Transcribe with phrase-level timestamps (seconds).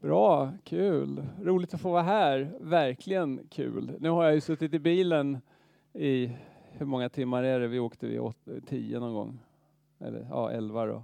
[0.00, 1.26] Bra, kul.
[1.42, 2.52] Roligt att få vara här.
[2.60, 3.92] Verkligen kul.
[4.00, 5.38] Nu har jag ju suttit i bilen
[5.92, 6.30] i,
[6.72, 7.68] hur många timmar är det?
[7.68, 8.36] Vi åkte vid åt,
[8.66, 9.38] tio någon gång.
[9.98, 11.02] Eller ja, elva då.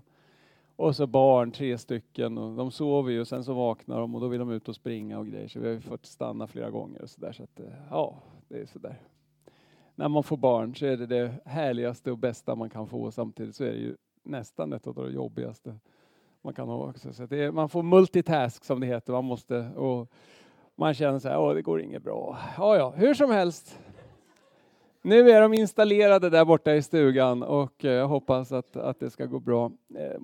[0.76, 2.38] Och så barn, tre stycken.
[2.38, 4.76] Och de sover ju och sen så vaknar de och då vill de ut och
[4.76, 5.48] springa och grejer.
[5.48, 7.32] Så vi har ju fått stanna flera gånger och så där.
[7.32, 8.18] Så att, eh, ja,
[8.48, 9.00] det är sådär.
[9.94, 13.10] När man får barn så är det det härligaste och bästa man kan få.
[13.10, 15.78] Samtidigt så är det ju nästan ett av de jobbigaste
[16.42, 17.12] man kan ha också.
[17.12, 19.12] Så det, man får multitask som det heter.
[19.12, 20.12] Man måste och
[20.74, 22.38] man känner så här, åh det går inget bra.
[22.56, 23.78] Ja, ja, hur som helst.
[25.02, 29.10] Nu är de installerade där borta i stugan och eh, jag hoppas att, att det
[29.10, 29.72] ska gå bra.
[29.94, 30.20] Eh,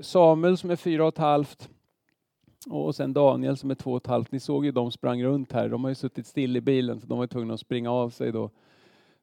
[0.00, 1.68] Samuel som är fyra och ett halvt
[2.70, 4.32] och sen Daniel som är två och ett halvt.
[4.32, 5.68] Ni såg ju de sprang runt här.
[5.68, 8.32] De har ju suttit still i bilen så de var tvungna att springa av sig
[8.32, 8.50] då.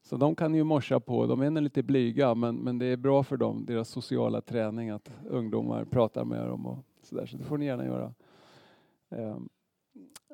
[0.04, 1.26] Så de kan ju morsa på.
[1.26, 5.10] De är lite blyga men, men det är bra för dem, deras sociala träning, att
[5.28, 7.26] ungdomar pratar med dem och sådär.
[7.26, 8.14] Så det får ni gärna göra.
[9.08, 9.48] Um,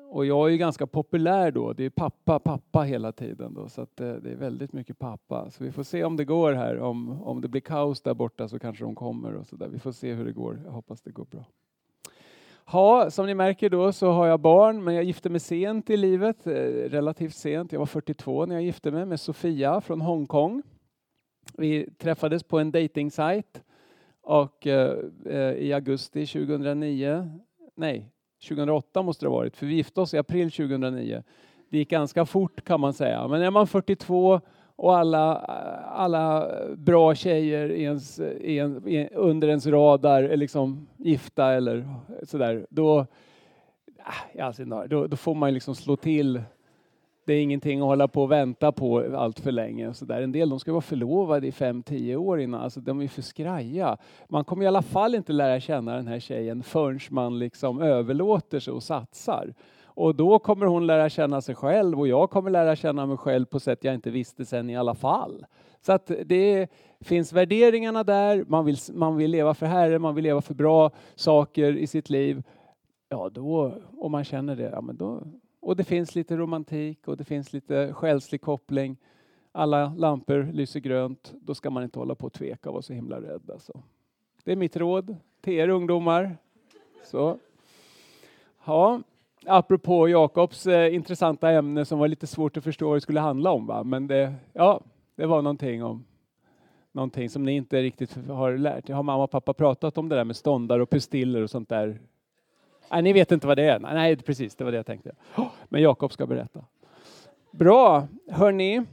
[0.09, 1.73] och jag är ju ganska populär då.
[1.73, 5.49] Det är pappa, pappa hela tiden då, så att det, det, är väldigt mycket pappa.
[5.49, 6.79] Så vi får se om det går här.
[6.79, 9.67] Om, om det blir kaos där borta så kanske de kommer och så där.
[9.67, 10.61] Vi får se hur det går.
[10.65, 11.45] Jag hoppas det går bra.
[12.73, 15.97] Ja, som ni märker då så har jag barn, men jag gifte mig sent i
[15.97, 16.53] livet, eh,
[16.89, 17.71] relativt sent.
[17.71, 20.63] Jag var 42 när jag gifte mig med Sofia från Hongkong.
[21.57, 23.63] Vi träffades på en datingsajt
[24.21, 27.39] och eh, eh i augusti 2009,
[27.75, 28.09] nej
[28.47, 31.23] 2008 måste det ha varit, för vi gifte oss i april 2009.
[31.69, 34.41] Det gick ganska fort kan man säga, men är man 42
[34.81, 35.35] och alla,
[35.85, 41.89] alla bra tjejer i ens, i en, i, under ens radar är liksom gifta eller
[42.23, 43.05] sådär, då,
[44.39, 46.41] alltså, då, då får man liksom slå till.
[47.25, 49.93] Det är ingenting att hålla på och vänta på allt för länge.
[49.93, 50.21] Så där.
[50.21, 52.61] En del de ska vara förlovade i fem, tio år innan.
[52.61, 53.97] Alltså, de är för skraja.
[54.29, 58.59] Man kommer i alla fall inte lära känna den här tjejen förrän man liksom överlåter
[58.59, 59.53] sig och satsar.
[60.01, 63.45] Och då kommer hon lära känna sig själv och jag kommer lära känna mig själv
[63.45, 65.45] på sätt jag inte visste sen i alla fall.
[65.81, 66.67] Så att det
[66.99, 70.91] finns värderingarna där, man vill, man vill leva för Herren, man vill leva för bra
[71.15, 72.43] saker i sitt liv.
[73.09, 75.23] Ja, då, om man känner det, ja, men då,
[75.59, 78.97] och det finns lite romantik och det finns lite själslig koppling.
[79.51, 82.93] Alla lampor lyser grönt, då ska man inte hålla på och tveka och vara så
[82.93, 83.51] himla rädd.
[83.51, 83.83] Alltså.
[84.43, 86.37] Det är mitt råd till er ungdomar.
[87.03, 87.37] Så.
[88.65, 89.01] Ja,
[89.45, 93.51] apropå Jakobs eh, intressanta ämne som var lite svårt att förstå vad det skulle handla
[93.51, 93.67] om.
[93.67, 93.83] Va?
[93.83, 94.81] Men det, ja,
[95.15, 96.05] det var någonting om
[96.91, 98.93] någonting som ni inte riktigt har lärt er.
[98.93, 101.99] Har mamma och pappa pratat om det där med ståndar och pistiller och sånt där?
[102.91, 103.79] Nej, ni vet inte vad det är?
[103.79, 105.11] Nej, precis, det var det jag tänkte.
[105.69, 106.65] Men Jakob ska berätta.
[107.51, 108.85] Bra, hörni.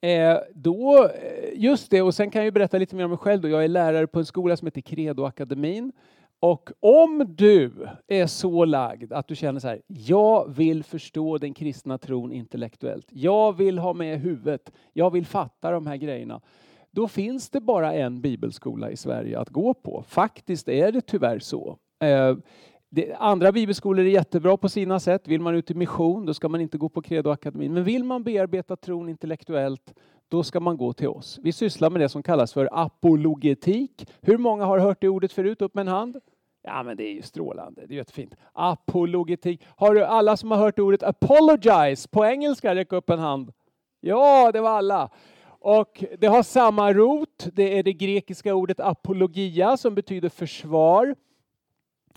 [0.00, 1.10] Eh, då, eh,
[1.54, 3.42] just det, och sen kan jag berätta lite mer om mig själv.
[3.42, 3.48] Då.
[3.48, 5.92] Jag är lärare på en skola som heter Credo Akademin
[6.42, 7.72] och om du
[8.06, 13.06] är så lagd att du känner så här, jag vill förstå den kristna tron intellektuellt.
[13.10, 14.72] Jag vill ha med huvudet.
[14.92, 16.40] Jag vill fatta de här grejerna.
[16.90, 20.04] Då finns det bara en bibelskola i Sverige att gå på.
[20.08, 21.78] Faktiskt är det tyvärr så.
[22.00, 22.36] Eh,
[22.88, 25.28] det, andra bibelskolor är jättebra på sina sätt.
[25.28, 27.74] Vill man ut i mission, då ska man inte gå på Credoakademin.
[27.74, 29.94] Men vill man bearbeta tron intellektuellt,
[30.28, 31.38] då ska man gå till oss.
[31.42, 34.06] Vi sysslar med det som kallas för apologetik.
[34.20, 35.62] Hur många har hört det ordet förut?
[35.62, 36.20] Upp med en hand.
[36.62, 37.86] Ja, men det är ju strålande.
[37.86, 38.34] Det är jättefint.
[38.52, 39.66] Apologetik.
[39.76, 42.74] Har du alla som har hört ordet apologize på engelska?
[42.74, 43.52] Räck upp en hand.
[44.00, 45.10] Ja, det var alla.
[45.44, 47.48] Och det har samma rot.
[47.52, 51.14] Det är det grekiska ordet apologia som betyder försvar.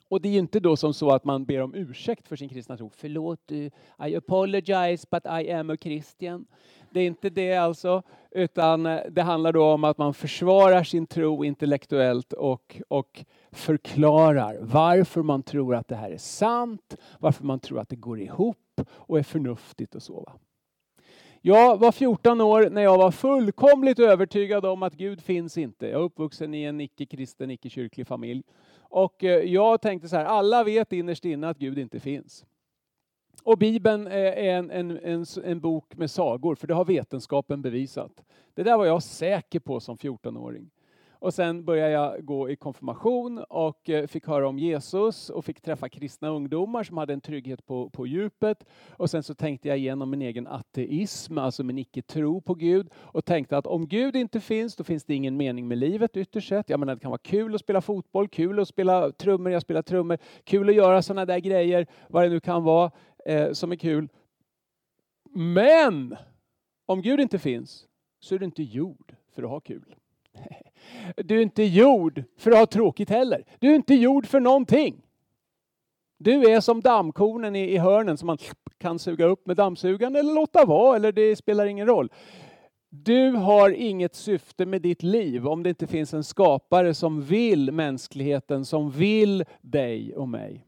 [0.08, 2.78] Och det är inte då som så att man ber om ursäkt för sin kristna
[2.78, 2.90] tro.
[2.90, 3.72] Förlåt, I
[4.16, 6.46] apologize but I am a Christian.
[6.90, 8.04] Det är inte det alltså,
[8.36, 14.58] utan eh, det handlar då om att man försvarar sin tro intellektuellt och, och förklarar
[14.62, 18.82] varför man tror att det här är sant, varför man tror att det går ihop
[18.88, 20.22] och är förnuftigt och så.
[20.22, 20.34] Va?
[21.42, 25.88] Jag var 14 år när jag var fullkomligt övertygad om att Gud finns inte.
[25.88, 28.44] Jag är uppvuxen i en icke-kristen, icke-kyrklig familj.
[28.78, 32.46] Och eh, jag tänkte så här, alla vet innerst inne att Gud inte finns.
[33.44, 37.62] Och Bibeln eh, är en, en, en, en, bok med sagor, för det har vetenskapen
[37.62, 38.24] bevisat.
[38.54, 40.70] Det där var jag säker på som 14-åring.
[41.26, 45.62] Och sen började jag gå i konfirmation och eh, fick höra om Jesus och fick
[45.62, 48.66] träffa kristna ungdomar som hade en trygghet på, på djupet.
[48.90, 53.26] Och sen så tänkte jag igenom min egen ateism, alltså min icke-tro på Gud och
[53.26, 56.70] tänkte att om Gud inte finns, då finns det ingen mening med livet ytterst sett.
[56.70, 59.82] Jag menar, det kan vara kul att spela fotboll, kul att spela trummor, jag spelar
[59.82, 62.92] trummor, kul att göra sådana där grejer, vad det nu kan vara
[63.26, 64.10] eh, som är kul.
[65.34, 66.18] Men
[66.86, 67.86] om Gud inte finns
[68.20, 69.96] så är du inte gjord för att ha kul.
[71.16, 73.46] Du är inte gjord för att ha tråkigt heller.
[73.60, 75.02] Du är inte gjord för någonting.
[76.18, 78.38] Du är som dammkornen i, i hörnen som man
[78.78, 82.10] kan suga upp med dammsugaren eller låta vara, eller det spelar ingen roll.
[82.90, 87.72] Du har inget syfte med ditt liv om det inte finns en skapare som vill
[87.72, 90.66] mänskligheten, som vill dig och mig.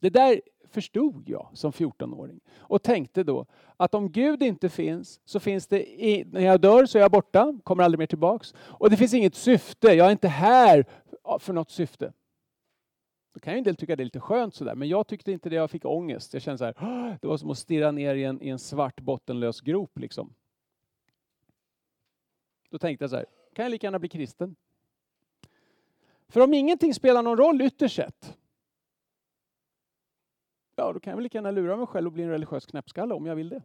[0.00, 0.40] Det där
[0.70, 3.46] förstod jag som 14-åring och tänkte då
[3.76, 7.10] att om Gud inte finns så finns det, i, när jag dör så är jag
[7.10, 8.54] borta, kommer aldrig mer tillbaks.
[8.58, 10.84] Och det finns inget syfte, jag är inte här
[11.38, 12.12] för något syfte.
[13.34, 15.48] Då kan ju en del tycka det är lite skönt sådär, men jag tyckte inte
[15.48, 16.32] det, jag fick ångest.
[16.34, 19.00] Jag kände så här, det var som att stirra ner i en, i en svart
[19.00, 20.34] bottenlös grop liksom.
[22.70, 24.56] Då tänkte jag så här, kan jag lika gärna bli kristen?
[26.28, 28.38] För om ingenting spelar någon roll ytterst sett,
[30.80, 33.14] ja då kan jag väl lika gärna lura mig själv och bli en religiös knäppskalle
[33.14, 33.62] om jag vill det.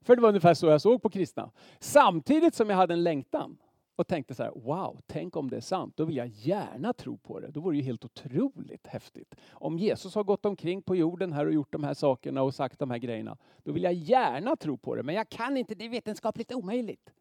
[0.00, 1.50] För det var ungefär så jag såg på kristna.
[1.78, 3.58] Samtidigt som jag hade en längtan
[3.96, 5.96] och tänkte så här, wow, tänk om det är sant.
[5.96, 7.50] Då vill jag gärna tro på det.
[7.50, 9.34] Då vore det ju helt otroligt häftigt.
[9.50, 12.78] Om Jesus har gått omkring på jorden här och gjort de här sakerna och sagt
[12.78, 15.02] de här grejerna, då vill jag gärna tro på det.
[15.02, 17.12] Men jag kan inte, det är vetenskapligt omöjligt.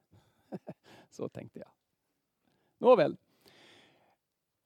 [1.10, 1.70] så tänkte jag.
[2.78, 3.18] Nåväl.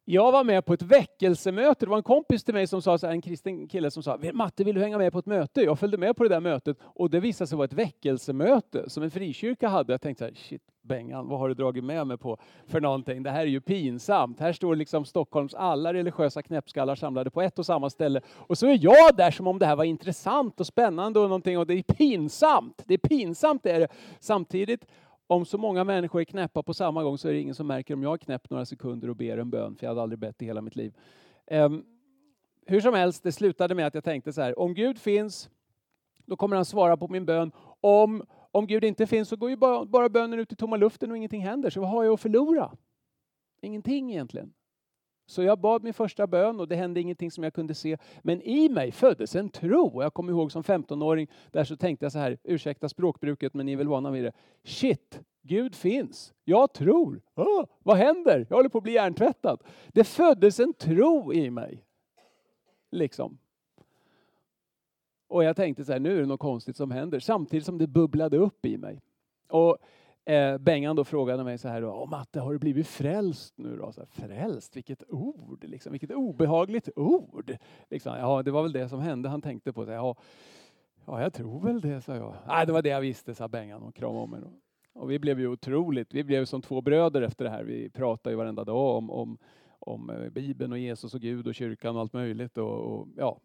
[0.06, 1.86] Jag var med på ett väckelsemöte.
[1.86, 4.20] Det var en kompis till mig som sa, så här, en kristen kille som sa,
[4.34, 5.62] Matte vill du hänga med på ett möte?
[5.62, 9.04] Jag följde med på det där mötet och det visade sig vara ett väckelsemöte som
[9.04, 9.94] en frikyrka hade.
[9.94, 13.24] Jag tänkte så här, shit Bengan, vad har du dragit med mig på för någonting?
[13.24, 14.40] Det här är ju pinsamt.
[14.40, 18.22] Här står liksom Stockholms alla religiösa knäppskallar samlade på ett och samma ställe.
[18.28, 21.60] Och så är jag där som om det här var intressant och spännande och någonting
[21.60, 22.84] och det är pinsamt.
[22.86, 23.88] Det är pinsamt är det.
[24.20, 24.86] Samtidigt
[25.28, 27.94] om så många människor är knäppa på samma gång så är det ingen som märker
[27.94, 30.42] om jag är knäpp några sekunder och ber en bön, för jag hade aldrig bett
[30.42, 30.94] i hela mitt liv.
[31.52, 31.86] Um,
[32.66, 35.50] hur som helst, det slutade med att jag tänkte så här, om Gud finns,
[36.26, 37.52] då kommer han svara på min bön.
[37.82, 41.12] Om, om Gud inte finns så går ju bara, bara bönen ut i tomma luften
[41.12, 41.70] och ingenting händer.
[41.70, 42.78] Så vad har jag att förlora?
[43.62, 44.54] Ingenting egentligen.
[45.26, 47.98] Så jag bad min första bön och det hände ingenting som jag kunde se.
[48.22, 50.02] Men i mig föddes en tro.
[50.02, 53.74] Jag kommer ihåg som 15-åring, där så tänkte jag så här, ursäkta språkbruket men ni
[53.74, 54.32] är väl vana vid det.
[54.64, 56.34] Shit, Gud finns.
[56.44, 57.22] Jag tror.
[57.36, 58.46] Oh, vad händer?
[58.50, 59.64] Jag håller på att bli hjärntvättad.
[59.88, 61.86] Det föddes en tro i mig.
[62.92, 63.38] Liksom.
[65.28, 67.20] Och jag tänkte så här, nu är det något konstigt som händer.
[67.20, 69.02] Samtidigt som det bubblade upp i mig.
[69.50, 69.78] Och
[70.26, 73.92] eh, Bengan då frågade mig så här, då, Matte, har du blivit frälst nu då?
[73.92, 77.58] Så här, frälst, vilket ord, liksom, vilket obehagligt ord.
[77.90, 79.30] Liksom, ja, det var väl det som hände.
[79.30, 79.94] Han tänkte på det.
[79.94, 80.16] Ja,
[81.06, 82.36] ja, jag tror väl det, sa jag.
[82.48, 84.42] Nej, det var det jag visste, sa Bengan och kramade om mig.
[84.42, 84.52] Då.
[84.94, 87.64] Och vi blev ju otroligt, vi blev som två bröder efter det här.
[87.64, 89.38] Vi pratade ju varenda dag om, om,
[89.80, 92.58] om eh, Bibeln och Jesus och Gud och kyrkan och allt möjligt.
[92.58, 93.40] Och, och ja,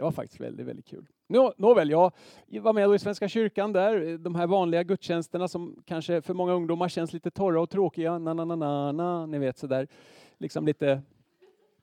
[0.00, 1.06] det var faktiskt väldigt, väldigt kul.
[1.28, 2.12] Nå, nåväl, jag
[2.46, 6.88] var med i Svenska kyrkan där, de här vanliga gudstjänsterna som kanske för många ungdomar
[6.88, 9.88] känns lite torra och tråkiga, na na na na, na ni vet sådär,
[10.38, 11.02] liksom lite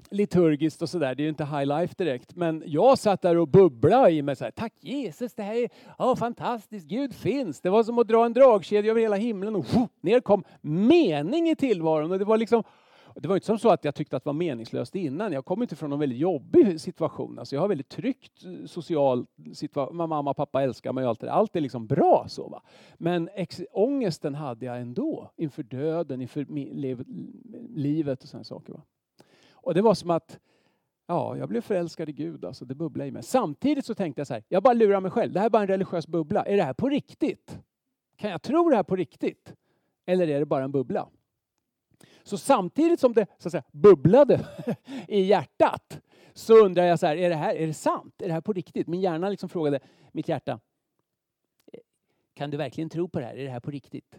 [0.09, 1.15] liturgiskt och sådär.
[1.15, 2.35] Det är ju inte high life direkt.
[2.35, 5.69] Men jag satt där och bubblade i mig så här, tack Jesus, det här är
[5.97, 7.61] oh, fantastiskt, Gud finns.
[7.61, 11.49] Det var som att dra en dragkedja över hela himlen och oh, ner kom mening
[11.49, 12.11] i tillvaron.
[12.11, 12.63] Och det var liksom
[13.19, 15.31] det var inte som så att jag tyckte att det var meningslöst innan.
[15.31, 17.39] Jag kom inte från en väldigt jobbig situation.
[17.39, 19.95] Alltså jag har väldigt tryggt eh, social situation.
[19.97, 21.33] Mamma och pappa älskar mig och allt det där.
[21.33, 22.47] Allt är liksom bra så.
[22.49, 22.61] Va?
[22.97, 26.45] Men ex- ångesten hade jag ändå inför döden, inför
[27.75, 28.73] livet och sådana saker.
[28.73, 28.81] Va?
[29.51, 30.39] Och det var som att
[31.09, 33.23] Ja, jag blev förälskad i Gud, alltså det bubblade i mig.
[33.23, 35.33] Samtidigt så tänkte jag så här, jag bara lurar mig själv.
[35.33, 36.43] Det här är bara en religiös bubbla.
[36.43, 37.59] Är det här på riktigt?
[38.17, 39.53] Kan jag tro det här på riktigt?
[40.05, 41.07] Eller är det bara en bubbla?
[42.27, 44.45] Så samtidigt som det så att säga, bubblade
[45.07, 46.01] i hjärtat
[46.33, 48.21] så undrar jag så här, är det här är det sant?
[48.21, 48.87] Är det här på riktigt?
[48.87, 49.79] Min hjärna liksom frågade
[50.11, 50.59] mitt hjärta,
[51.73, 51.79] eh,
[52.33, 53.35] kan du verkligen tro på det här?
[53.35, 54.15] Är det här på riktigt?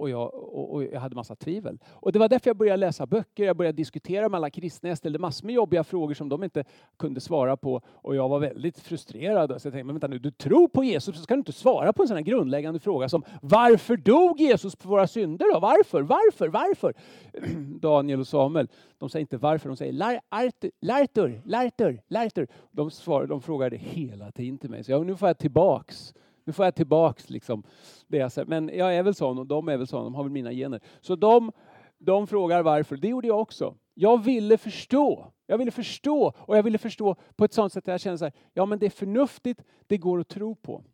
[0.00, 1.78] Och jag, och, jag hade massa tvivel.
[1.90, 4.98] Och det var därför jag började läsa böcker, jag började diskutera med alla kristna, jag
[4.98, 6.64] ställde massor med jobbiga frågor som de inte
[6.98, 9.48] kunde svara på och jag var väldigt frustrerad.
[9.48, 11.92] Så jag tänkte, men vänta nu, du tror på Jesus så ska du inte svara
[11.92, 15.60] på en sån här grundläggande fråga som varför dog Jesus på våra synder då?
[15.60, 16.02] Varför?
[16.02, 16.48] Varför?
[16.48, 16.94] Varför?
[17.80, 18.68] Daniel och Samuel,
[18.98, 22.90] de säger inte varför, de säger Lartur, Lartur, Lartur, De,
[23.28, 26.74] de frågade hela tiden till mig, så jag, nu får jag tillbaks nu får jag
[26.74, 27.62] tillbaks liksom
[28.06, 28.46] det jag säger.
[28.46, 30.04] Men jag är väl sån och de är väl sån.
[30.04, 30.80] de har väl mina gener.
[31.00, 31.52] Så de,
[31.98, 32.96] de frågar varför.
[32.96, 33.74] Det gjorde jag också.
[33.94, 35.32] Jag ville förstå.
[35.46, 38.24] Jag ville förstå och jag ville förstå på ett sånt sätt att jag kände så
[38.24, 40.84] här, ja men det är förnuftigt, det går att tro på.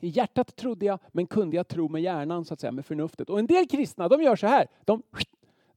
[0.00, 3.30] I hjärtat trodde jag, men kunde jag tro med hjärnan, så att säga, med förnuftet.
[3.30, 4.66] Och en del kristna, de gör så här.
[4.84, 5.02] De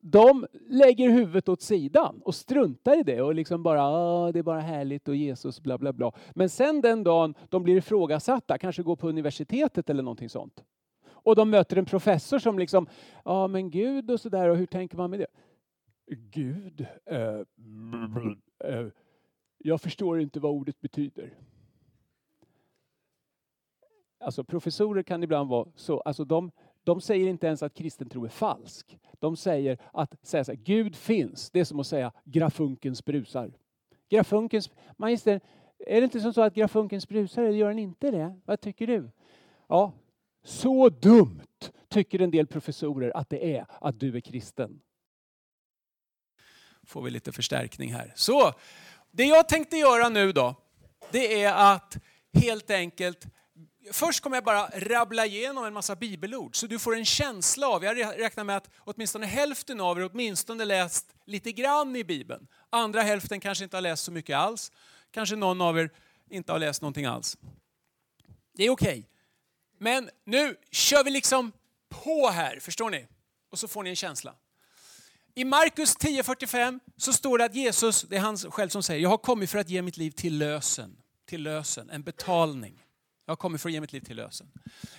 [0.06, 4.44] de lägger huvudet åt sidan och struntar i det och liksom bara, ah, det är
[4.44, 6.12] bara härligt och Jesus bla bla bla.
[6.36, 10.64] Men sen den dagen de blir ifrågasatta, kanske går på universitetet eller någonting sånt.
[11.06, 12.88] Och de möter en professor som liksom,
[13.26, 15.28] ja men Gud och sådär och hur tänker man med det?
[16.16, 17.40] Gud, eh,
[18.64, 18.88] eh,
[19.58, 21.34] jag förstår inte vad ordet betyder.
[24.20, 26.52] Alltså professorer kan ibland vara så, alltså de,
[26.84, 28.98] de säger inte ens att kristen tro är falsk.
[29.20, 33.52] De säger att säga så här, Gud finns, det är som att säga grafunkens brusar.
[34.10, 35.42] Grafunkens, magister,
[35.80, 38.40] är det inte som så att grafunkens brusar, eller gör den inte det?
[38.46, 39.10] Vad tycker du?
[39.68, 39.94] Ja,
[40.44, 44.82] så dumt tycker en del professorer att det är att du är kristen.
[46.84, 48.14] Får vi lite förstärkning här.
[48.16, 48.54] Så,
[49.12, 50.56] det jag tänkte göra nu då,
[51.12, 51.98] det är att
[52.34, 53.28] helt enkelt
[53.92, 57.84] Först kommer jag bara rabbla igenom en massa bibelord så du får en känsla av,
[57.84, 62.48] jag räknar med att åtminstone hälften av er åtminstone läst lite grann i Bibeln.
[62.70, 64.72] Andra hälften kanske inte har läst så mycket alls.
[65.12, 65.90] Kanske någon av er
[66.30, 67.38] inte har läst någonting alls.
[68.54, 68.90] Det är okej.
[68.90, 69.04] Okay.
[69.78, 71.52] Men nu kör vi liksom
[71.90, 73.08] på här, förstår ni?
[73.50, 74.36] Och så får ni en känsla.
[75.36, 79.10] I Markus 10.45 så står det att Jesus, det är han själv som säger, jag
[79.10, 80.98] har kommit för att ge mitt liv till lösen.
[81.26, 82.83] Till lösen, en betalning.
[83.26, 84.52] Jag kommer för att ge mitt liv till lösen.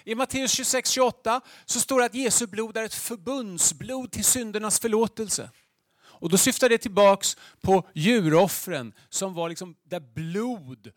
[0.05, 5.51] I Matteus 26.28 så står det att Jesu blod är ett förbundsblod till syndernas förlåtelse.
[5.97, 10.93] Och då syftar det tillbaks på djuroffren som var liksom där blod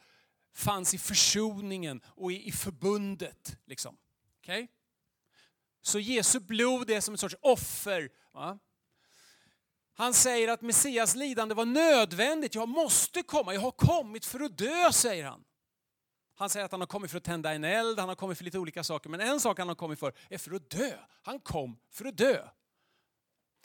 [0.56, 3.58] fanns i försoningen och i, förbundet.
[3.66, 3.98] Liksom.
[4.42, 4.68] Okay?
[5.82, 8.10] Så Jesu blod är som en sorts offer.
[8.34, 8.60] Va?
[9.94, 12.56] Han säger att Messias lidande var nödvändigt.
[12.56, 15.44] Jag måste komma, jag har kommit för att dö, säger han.
[16.40, 18.46] Han säger att han har kommit för att tända en eld, han har kommit för
[18.46, 19.10] lite olika saker.
[19.10, 20.98] Men en sak han har kommit för är för att dö.
[21.24, 22.48] Han kom för att dö.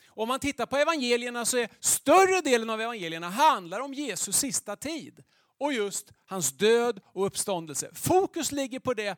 [0.06, 4.36] Och Om man tittar på evangelierna så är större delen av evangelierna handlar om Jesus
[4.36, 5.22] sista tid.
[5.58, 7.90] Och just hans död och uppståndelse.
[7.94, 9.16] Fokus ligger på det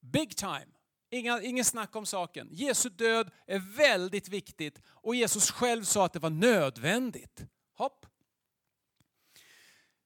[0.00, 0.66] big time.
[1.10, 2.48] Inga, ingen snack om saken.
[2.50, 7.44] Jesu död är väldigt viktigt och Jesus själv sa att det var nödvändigt.
[7.74, 8.06] Hopp.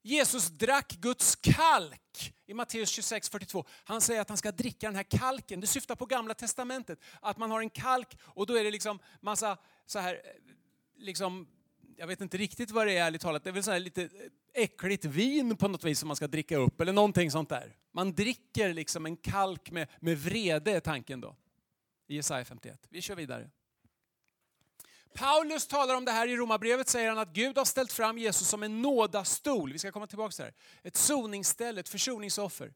[0.03, 3.65] Jesus drack Guds kalk i Matteus 26.42.
[3.85, 5.61] Han säger att han ska dricka den här kalken.
[5.61, 6.99] Det syftar på gamla testamentet.
[7.21, 10.21] Att man har en kalk och då är det liksom massa så här, eh,
[10.97, 11.49] liksom,
[11.97, 13.45] jag vet inte riktigt vad det är ärligt talat.
[13.45, 14.09] Det är väl så här lite eh,
[14.63, 17.77] äckligt vin på något vis som man ska dricka upp eller någonting sånt där.
[17.93, 21.37] Man dricker liksom en kalk med, med vrede är tanken då.
[22.09, 22.87] I Jesaja 51.
[22.89, 23.51] Vi kör vidare.
[25.15, 28.49] Paulus talar om det här i Romarbrevet, säger han att Gud har ställt fram Jesus
[28.49, 29.73] som en nådastol.
[29.73, 30.55] Vi ska komma tillbaka till det här.
[30.83, 32.73] Ett soningsställe, ett försoningsoffer.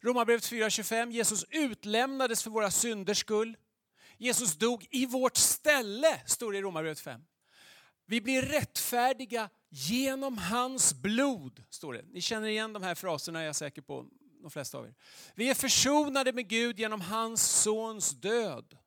[0.00, 3.56] Romarbrevet 4.25, Jesus utlämnades för våra synders skull.
[4.18, 7.20] Jesus dog i vårt ställe, står det i Romarbrevet 5.
[8.06, 12.04] Vi blir rättfärdiga genom hans blod, står det.
[12.12, 14.06] Ni känner igen de här fraserna, jag är säker på,
[14.42, 14.94] de flesta av er.
[15.34, 18.78] Vi är försonade med Gud genom hans sons död.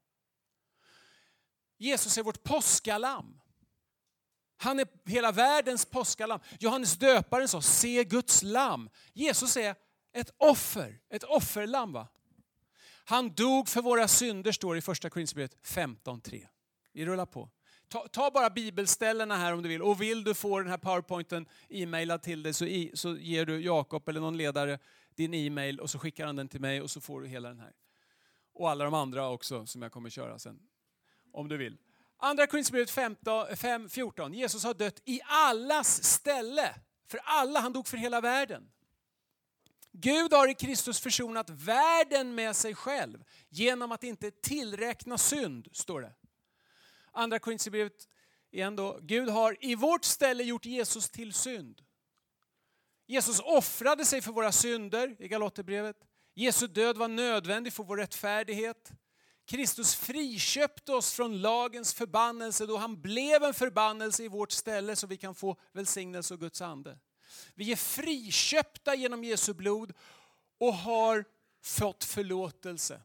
[1.78, 3.40] Jesus är vårt påskalamm.
[4.58, 6.40] Han är hela världens påskalamm.
[6.60, 8.90] Johannes döparen sa, se Guds lamm.
[9.14, 9.76] Jesus är
[10.14, 11.92] ett offer, ett offerlamm.
[11.92, 12.08] Va?
[13.06, 16.48] Han dog för våra synder, står det i första Korinthierbrevet 15.3.
[16.94, 17.50] Vi rullar på.
[17.88, 19.82] Ta, ta, bara bibelställena här om du vill.
[19.82, 23.62] Och vill du få den här powerpointen e-mailad till dig så, i, så ger du
[23.62, 24.80] Jakob eller någon ledare
[25.16, 27.60] din e-mail och så skickar han den till mig och så får du hela den
[27.60, 27.74] här.
[28.54, 30.60] Och alla de andra också som jag kommer köra sen
[31.38, 31.78] om du vill.
[32.18, 34.34] Andra Korinthierbrevet 5.14.
[34.34, 36.76] Jesus har dött i allas ställe.
[37.08, 38.72] För alla, han dog för hela världen.
[39.92, 46.02] Gud har i Kristus försonat världen med sig själv genom att inte tillräkna synd, står
[46.02, 46.14] det.
[47.12, 48.08] Andra Korinthierbrevet
[48.52, 49.00] igen då.
[49.02, 51.82] Gud har i vårt ställe gjort Jesus till synd.
[53.08, 55.98] Jesus offrade sig för våra synder i Galaterbrevet.
[56.34, 58.92] Jesu död var nödvändig för vår rättfärdighet.
[59.48, 65.08] Kristus friköpte oss från lagens förbannelse då han blev en förbannelse i vårt ställe så
[65.08, 67.00] vi kan få välsignelse och Guds ande.
[67.56, 69.94] Vi är friköpta genom Jesu blod
[70.58, 71.26] och har
[71.62, 73.02] fått förlåtelse.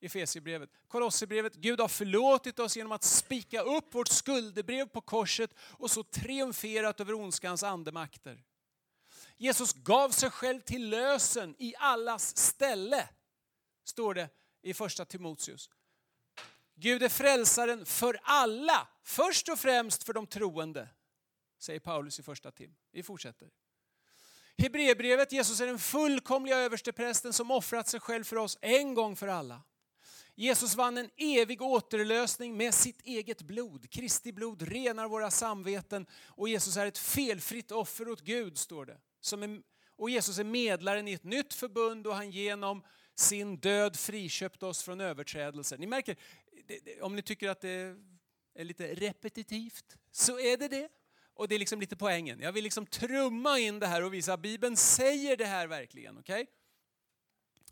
[0.00, 0.70] Efesierbrevet.
[0.88, 1.54] Kolosserbrevet.
[1.54, 7.00] Gud har förlåtit oss genom att spika upp vårt skuldebrev på korset och så triumferat
[7.00, 8.44] över ondskans andemakter.
[9.36, 13.08] Jesus gav sig själv till lösen i allas ställe,
[13.84, 14.28] står det
[14.62, 15.70] i första Timoteus.
[16.74, 20.88] Gud är frälsaren för alla, först och främst för de troende,
[21.58, 22.74] säger Paulus i första Tim.
[22.92, 23.50] Vi fortsätter.
[24.58, 29.28] Hebreerbrevet, Jesus är den fullkomliga översteprästen som offrat sig själv för oss en gång för
[29.28, 29.62] alla.
[30.34, 33.90] Jesus vann en evig återlösning med sitt eget blod.
[33.90, 38.98] Kristi blod renar våra samveten och Jesus är ett felfritt offer åt Gud, står det.
[39.20, 39.62] Som är,
[39.96, 42.82] och Jesus är medlaren i ett nytt förbund och han genom
[43.18, 45.78] sin död friköpte oss från överträdelser.
[45.78, 46.16] Ni märker,
[47.00, 47.96] om ni tycker att det
[48.54, 50.88] är lite repetitivt, så är det det.
[51.34, 52.40] Och det är liksom lite poängen.
[52.40, 56.18] Jag vill liksom trumma in det här och visa att Bibeln säger det här verkligen.
[56.18, 56.46] Okay?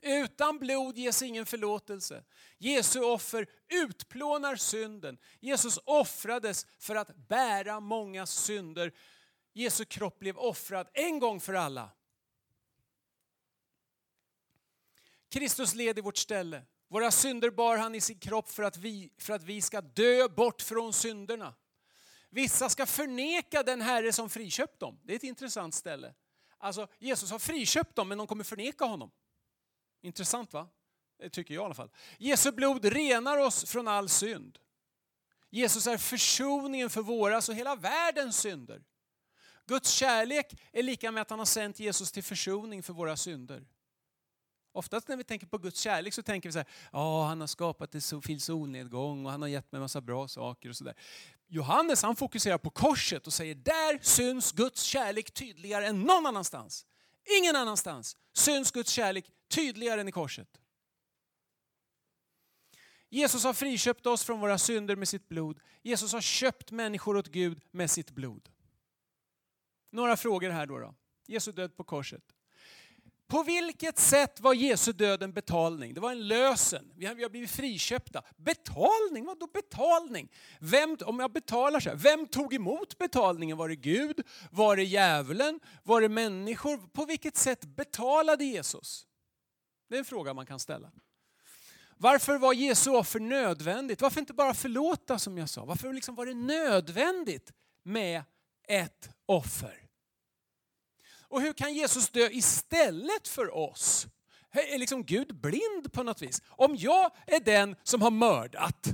[0.00, 2.24] Utan blod ges ingen förlåtelse.
[2.58, 5.18] Jesu offer utplånar synden.
[5.40, 8.92] Jesus offrades för att bära många synder.
[9.52, 11.90] Jesu kropp blev offrad en gång för alla.
[15.30, 16.62] Kristus led i vårt ställe.
[16.88, 20.28] Våra synder bar han i sin kropp för att vi, för att vi ska dö
[20.28, 21.54] bort från synderna.
[22.30, 24.98] Vissa ska förneka den Herre som friköpt dem.
[25.02, 26.14] Det är ett intressant ställe.
[26.58, 29.10] Alltså, Jesus har friköpt dem men de kommer förneka honom.
[30.02, 30.68] Intressant va?
[31.18, 31.90] Det tycker jag i alla fall.
[32.18, 34.58] Jesu blod renar oss från all synd.
[35.50, 38.84] Jesus är försoningen för våra och hela världens synder.
[39.66, 43.66] Guds kärlek är lika med att han har sänt Jesus till försoning för våra synder.
[44.76, 47.46] Oftast när vi tänker på Guds kärlek så tänker vi så här, ja han har
[47.46, 50.94] skapat en fin solnedgång och han har gett mig en massa bra saker och sådär.
[51.46, 56.86] Johannes han fokuserar på korset och säger, där syns Guds kärlek tydligare än någon annanstans.
[57.40, 60.48] Ingen annanstans syns Guds kärlek tydligare än i korset.
[63.08, 65.60] Jesus har friköpt oss från våra synder med sitt blod.
[65.82, 68.48] Jesus har köpt människor åt Gud med sitt blod.
[69.90, 70.78] Några frågor här då.
[70.78, 70.94] då.
[71.26, 72.35] Jesu död på korset.
[73.28, 75.94] På vilket sätt var Jesu död en betalning?
[75.94, 76.92] Det var en lösen.
[76.96, 78.22] Vi har, vi har blivit friköpta.
[78.36, 79.24] Betalning?
[79.24, 80.32] Vad då betalning?
[80.60, 83.56] Vem, om jag betalar så här, vem tog emot betalningen?
[83.56, 84.20] Var det Gud?
[84.50, 85.60] Var det djävulen?
[85.82, 86.76] Var det människor?
[86.76, 89.06] På vilket sätt betalade Jesus?
[89.88, 90.92] Det är en fråga man kan ställa.
[91.96, 94.02] Varför var Jesu offer nödvändigt?
[94.02, 95.64] Varför inte bara förlåta som jag sa?
[95.64, 97.52] Varför liksom var det nödvändigt
[97.82, 98.22] med
[98.68, 99.85] ett offer?
[101.28, 104.06] Och hur kan Jesus dö istället för oss?
[104.52, 106.42] Är liksom Gud blind på något vis?
[106.48, 108.86] Om jag är den som har mördat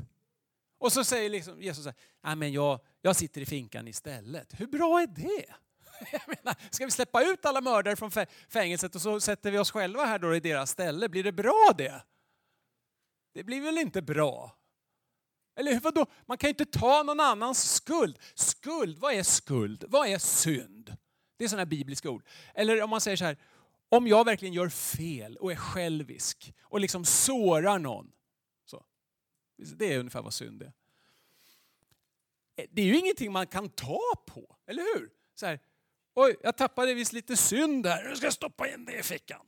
[0.83, 4.61] och så säger liksom Jesus så här, men jag, jag sitter i finkan istället.
[4.61, 5.47] Hur bra är det?
[6.13, 8.11] Jag menar, ska vi släppa ut alla mördare från
[8.49, 11.09] fängelset och så sätter vi oss själva här då i deras ställe?
[11.09, 12.03] Blir det bra det?
[13.35, 14.57] Det blir väl inte bra?
[15.57, 16.07] Eller vadå?
[16.27, 18.19] Man kan ju inte ta någon annans skuld.
[18.35, 19.85] Skuld, vad är skuld?
[19.89, 20.97] Vad är synd?
[21.43, 22.25] Det är sådana bibliska ord.
[22.55, 23.37] Eller om man säger så här,
[23.89, 28.13] om jag verkligen gör fel och är självisk och liksom sårar någon.
[28.65, 28.85] Så.
[29.57, 30.73] Det är ungefär vad synd är.
[32.71, 35.11] Det är ju ingenting man kan ta på, eller hur?
[35.35, 35.61] Så här,
[36.15, 38.09] Oj, jag tappade visst lite synd här.
[38.09, 39.47] nu ska jag stoppa in det i fickan.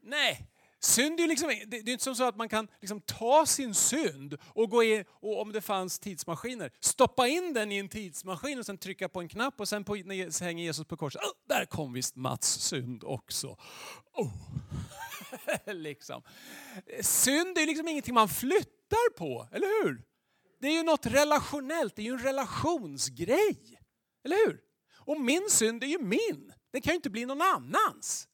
[0.00, 0.46] Nej,
[0.84, 4.38] Synd är, liksom, det är inte som så att man kan liksom ta sin synd
[4.44, 8.66] och gå in, och om det fanns tidsmaskiner, stoppa in den i en tidsmaskin och
[8.66, 11.22] sen trycka på en knapp och sen på, när hänger Jesus på korset.
[11.22, 13.56] Oh, där kom visst Mats synd också.
[14.12, 14.30] Oh.
[15.74, 16.22] liksom.
[17.00, 20.02] Synd är liksom ingenting man flyttar på, eller hur?
[20.60, 23.80] Det är ju något relationellt, det är ju en relationsgrej.
[24.24, 24.60] Eller hur?
[24.94, 26.52] Och min synd är ju min.
[26.72, 28.28] Den kan ju inte bli någon annans.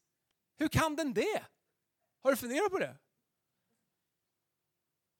[0.57, 1.43] Hur kan den det?
[2.21, 2.97] Har du funderat på det?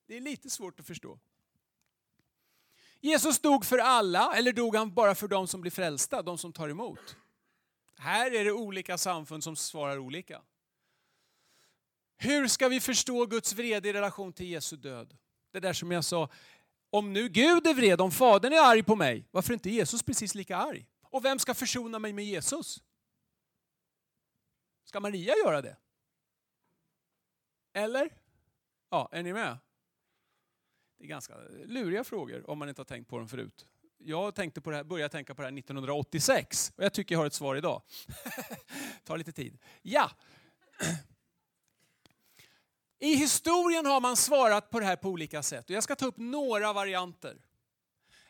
[0.05, 1.19] Det är lite svårt att förstå.
[2.99, 6.53] Jesus dog för alla, eller dog han bara för de som blir frälsta, de som
[6.53, 7.17] tar emot?
[7.97, 10.41] Här är det olika samfund som svarar olika.
[12.17, 15.17] Hur ska vi förstå Guds vrede i relation till Jesu död?
[15.51, 16.29] Det där som jag sa,
[16.89, 20.03] om nu Gud är vred, om Fadern är arg på mig, varför är inte Jesus
[20.03, 20.87] precis lika arg?
[21.03, 22.83] Och vem ska försona mig med Jesus?
[24.83, 25.77] Ska Maria göra det?
[27.73, 28.09] Eller?
[28.89, 29.57] Ja, är ni med?
[30.97, 31.33] Det är ganska
[31.65, 33.67] luriga frågor om man inte har tänkt på dem förut.
[33.97, 37.19] Jag tänkte på det här, började tänka på det här 1986 och jag tycker jag
[37.19, 37.81] har ett svar idag.
[39.03, 39.57] tar lite tid.
[39.81, 40.11] Ja.
[42.99, 46.05] I historien har man svarat på det här på olika sätt och jag ska ta
[46.05, 47.37] upp några varianter.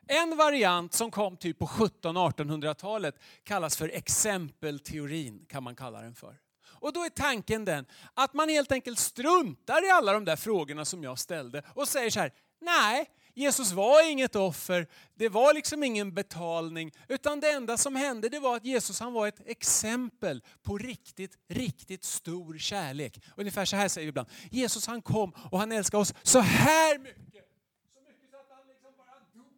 [0.07, 6.37] En variant som kom typ på 1700-1800-talet kallas för exempelteorin kan man kalla den för.
[6.81, 10.85] Och då är tanken den att man helt enkelt struntar i alla de där frågorna
[10.85, 15.83] som jag ställde och säger så här, nej, Jesus var inget offer, det var liksom
[15.83, 20.43] ingen betalning, utan det enda som hände det var att Jesus han var ett exempel
[20.63, 23.23] på riktigt, riktigt stor kärlek.
[23.37, 26.97] Ungefär så här säger vi ibland, Jesus han kom och han älskade oss så här
[26.97, 27.45] mycket.
[27.93, 29.53] Så mycket så att han liksom bara dog.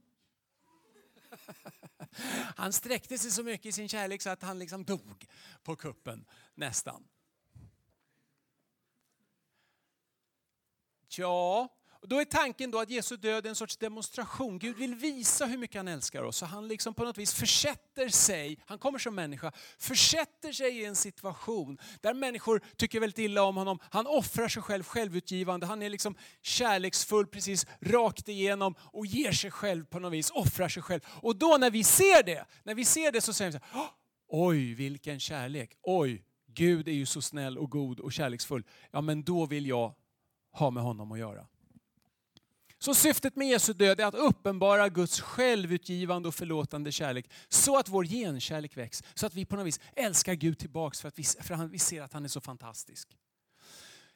[2.55, 5.25] Han sträckte sig så mycket i sin kärlek så att han liksom dog
[5.63, 7.03] på kuppen nästan.
[11.17, 11.67] Ja,
[12.01, 14.59] Och då är tanken då att Jesu död är en sorts demonstration.
[14.59, 16.37] Gud vill visa hur mycket han älskar oss.
[16.37, 20.85] Så han liksom på något vis försätter sig, han kommer som människa, försätter sig i
[20.85, 23.79] en situation där människor tycker väldigt illa om honom.
[23.91, 29.51] Han offrar sig själv självutgivande, han är liksom kärleksfull precis rakt igenom och ger sig
[29.51, 31.01] själv på något vis, offrar sig själv.
[31.21, 33.87] Och då när vi ser det, när vi ser det så säger vi så här,
[34.27, 38.63] oj vilken kärlek, oj Gud är ju så snäll och god och kärleksfull.
[38.91, 39.93] Ja men då vill jag
[40.51, 41.47] ha med honom att göra.
[42.83, 47.89] Så syftet med Jesu död är att uppenbara Guds självutgivande och förlåtande kärlek så att
[47.89, 49.03] vår genkärlek väcks.
[49.13, 52.01] Så att vi på något vis älskar Gud tillbaks för att vi, för vi ser
[52.01, 53.17] att han är så fantastisk.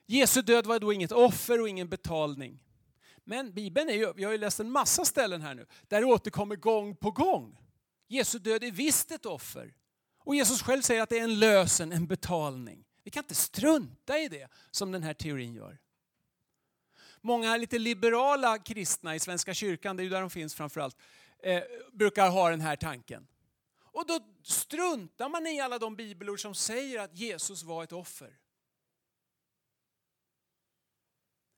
[0.06, 2.60] Jesu död var då inget offer och ingen betalning.
[3.24, 6.06] Men Bibeln är ju, vi har ju läst en massa ställen här nu, där det
[6.06, 7.58] återkommer gång på gång.
[8.08, 9.74] Jesu död är visst ett offer.
[10.20, 12.86] Och Jesus själv säger att det är en lösen, en betalning.
[13.04, 15.80] Vi kan inte strunta i det som den här teorin gör.
[17.26, 20.98] Många lite liberala kristna i Svenska kyrkan, det är ju där de finns framförallt,
[21.40, 23.28] eh, brukar ha den här tanken.
[23.78, 28.40] Och då struntar man i alla de bibelord som säger att Jesus var ett offer.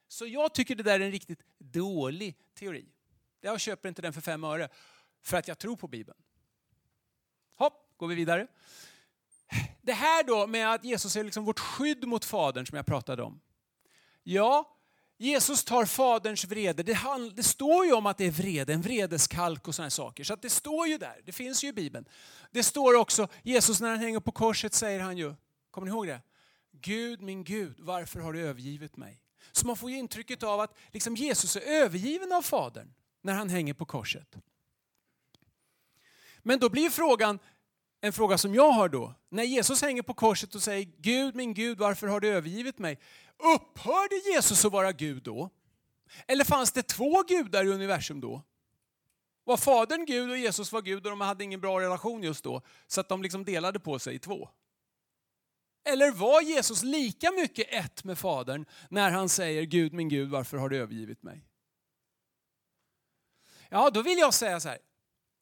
[0.07, 2.85] Så jag tycker det där är en riktigt dålig teori.
[3.41, 4.69] Jag köper inte den för fem öre,
[5.21, 6.17] för att jag tror på Bibeln.
[7.55, 8.47] Hopp, går vi vidare.
[9.81, 13.23] Det här då med att Jesus är liksom vårt skydd mot Fadern som jag pratade
[13.23, 13.41] om.
[14.23, 14.76] Ja,
[15.17, 16.83] Jesus tar Faderns vrede.
[16.83, 16.97] Det,
[17.33, 20.23] det, står ju om att det är vrede, en vredeskalk och sådana saker.
[20.23, 22.05] Så det står ju där, det finns ju i Bibeln.
[22.51, 25.35] Det står också, Jesus när han hänger på korset säger han ju,
[25.71, 26.21] kommer ni ihåg det?
[26.71, 29.19] Gud, min Gud, varför har du övergivit mig?
[29.51, 33.49] Så man får ju intrycket av att liksom Jesus är övergiven av Fadern när han
[33.49, 34.35] hänger på korset.
[36.43, 37.39] Men då blir frågan,
[38.01, 39.13] en fråga som jag har då.
[39.29, 42.99] När Jesus hänger på korset och säger Gud, min Gud, varför har du övergivit mig?
[43.37, 45.49] Upphörde Jesus att vara Gud då?
[46.27, 48.41] Eller fanns det två gudar i universum då?
[49.43, 52.61] Var Fadern Gud och Jesus var Gud och de hade ingen bra relation just då,
[52.87, 54.49] så att de liksom delade på sig i två?
[55.85, 60.57] Eller var Jesus lika mycket ett med Fadern när han säger Gud, min Gud, varför
[60.57, 61.45] har du övergivit mig?
[63.69, 64.77] Ja, då vill jag säga så här,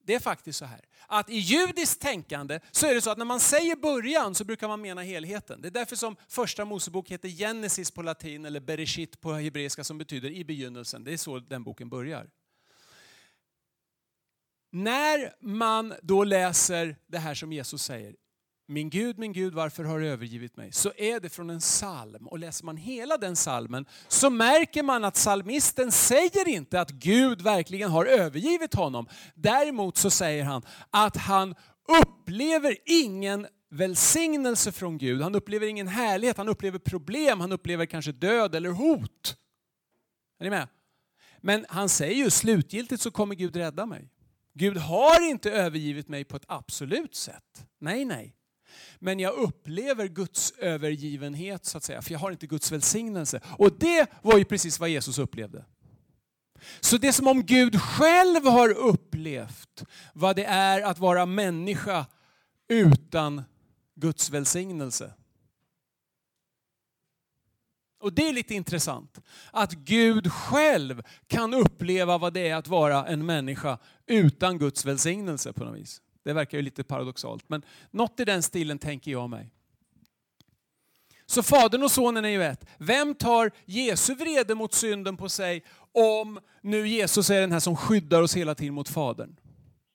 [0.06, 3.26] det är faktiskt så här att i judiskt tänkande så är det så att när
[3.26, 5.62] man säger början så brukar man mena helheten.
[5.62, 9.98] Det är därför som första Mosebok heter Genesis på latin eller Bereshit på hebreiska som
[9.98, 11.04] betyder i begynnelsen.
[11.04, 12.30] Det är så den boken börjar.
[14.72, 18.15] När man då läser det här som Jesus säger,
[18.67, 20.71] min Gud, min Gud, varför har du övergivit mig?
[20.71, 22.28] Så är det från en psalm.
[22.28, 27.41] Och läser man hela den psalmen så märker man att psalmisten säger inte att Gud
[27.41, 29.08] verkligen har övergivit honom.
[29.36, 31.56] Däremot så säger han att han
[32.01, 35.21] upplever ingen välsignelse från Gud.
[35.21, 39.38] Han upplever ingen härlighet, han upplever problem, han upplever kanske död eller hot.
[40.39, 40.67] Är ni med?
[41.41, 44.10] Men han säger ju slutgiltigt så kommer Gud rädda mig.
[44.54, 47.65] Gud har inte övergivit mig på ett absolut sätt.
[47.80, 48.36] Nej, nej.
[49.00, 53.42] Men jag upplever Guds övergivenhet så att säga, för jag har inte Guds välsignelse.
[53.58, 55.66] Och det var ju precis vad Jesus upplevde.
[56.80, 59.84] Så det är som om Gud själv har upplevt
[60.14, 62.06] vad det är att vara människa
[62.68, 63.44] utan
[63.96, 65.14] Guds välsignelse.
[68.00, 69.22] Och det är lite intressant.
[69.52, 75.54] Att Gud själv kan uppleva vad det är att vara en människa utan Guds välsignelse
[75.54, 76.02] på något vis.
[76.26, 77.62] Det verkar ju lite paradoxalt, men
[77.92, 79.50] något i den stilen tänker jag mig.
[81.26, 82.66] Så Fadern och Sonen är ju ett.
[82.78, 87.78] Vem tar Jesu vrede mot synden på sig om nu Jesus är den här som
[87.78, 89.36] skyddar oss hela tiden mot Fadern?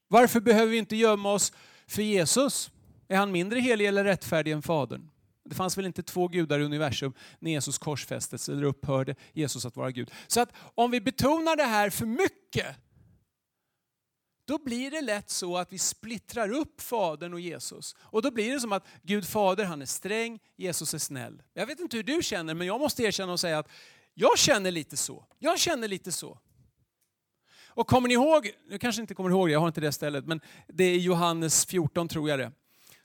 [0.08, 1.52] Varför behöver vi inte gömma oss
[1.86, 2.70] för Jesus?
[3.08, 5.10] Är han mindre helig eller rättfärdig än Fadern?
[5.44, 9.76] Det fanns väl inte två gudar i universum när Jesus korsfästes eller upphörde Jesus att
[9.76, 10.10] vara Gud.
[10.26, 12.76] Så att om vi betonar det här för mycket
[14.50, 17.96] då blir det lätt så att vi splittrar upp Fadern och Jesus.
[18.00, 21.42] Och då blir det som att Gud Fader han är sträng, Jesus är snäll.
[21.54, 23.68] Jag vet inte hur du känner, men jag måste erkänna och säga att
[24.14, 25.24] jag känner lite så.
[25.38, 26.38] Jag känner lite så.
[27.66, 30.26] Och kommer ni ihåg, nu kanske inte kommer ihåg det, jag har inte det stället,
[30.26, 32.52] men det är Johannes 14 tror jag det.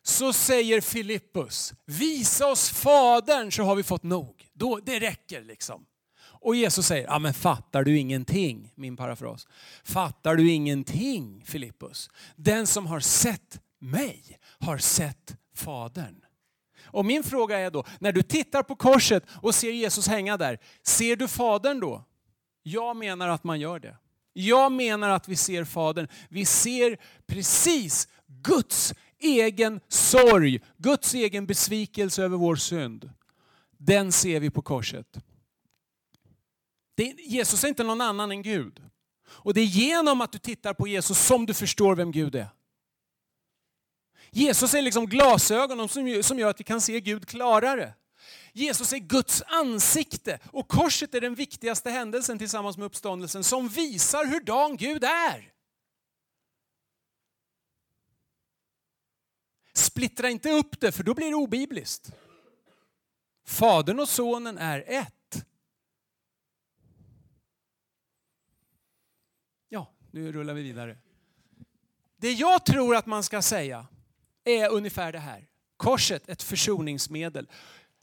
[0.01, 4.47] Så säger Filippus, visa oss Fadern så har vi fått nog.
[4.53, 5.85] Då, det räcker liksom.
[6.45, 8.71] Och Jesus säger, ja men fattar du ingenting?
[8.75, 9.47] Min parafras.
[9.83, 12.09] Fattar du ingenting Filippus?
[12.35, 16.15] Den som har sett mig har sett Fadern.
[16.83, 20.59] Och min fråga är då, när du tittar på korset och ser Jesus hänga där,
[20.83, 22.03] ser du Fadern då?
[22.63, 23.97] Jag menar att man gör det.
[24.33, 26.07] Jag menar att vi ser Fadern.
[26.29, 33.09] Vi ser precis Guds egen sorg, Guds egen besvikelse över vår synd.
[33.77, 35.17] Den ser vi på korset.
[36.95, 38.81] Det, Jesus är inte någon annan än Gud.
[39.27, 42.47] Och det är genom att du tittar på Jesus som du förstår vem Gud är.
[44.31, 45.89] Jesus är liksom glasögonen
[46.23, 47.93] som gör att vi kan se Gud klarare.
[48.53, 54.25] Jesus är Guds ansikte och korset är den viktigaste händelsen tillsammans med uppståndelsen som visar
[54.25, 55.53] hur dan Gud är.
[59.73, 62.11] Splittra inte upp det för då blir det obibliskt.
[63.45, 65.45] Fadern och sonen är ett.
[69.69, 70.97] Ja, nu rullar vi vidare.
[72.17, 73.87] Det jag tror att man ska säga
[74.43, 75.47] är ungefär det här.
[75.77, 77.49] Korset, ett försoningsmedel.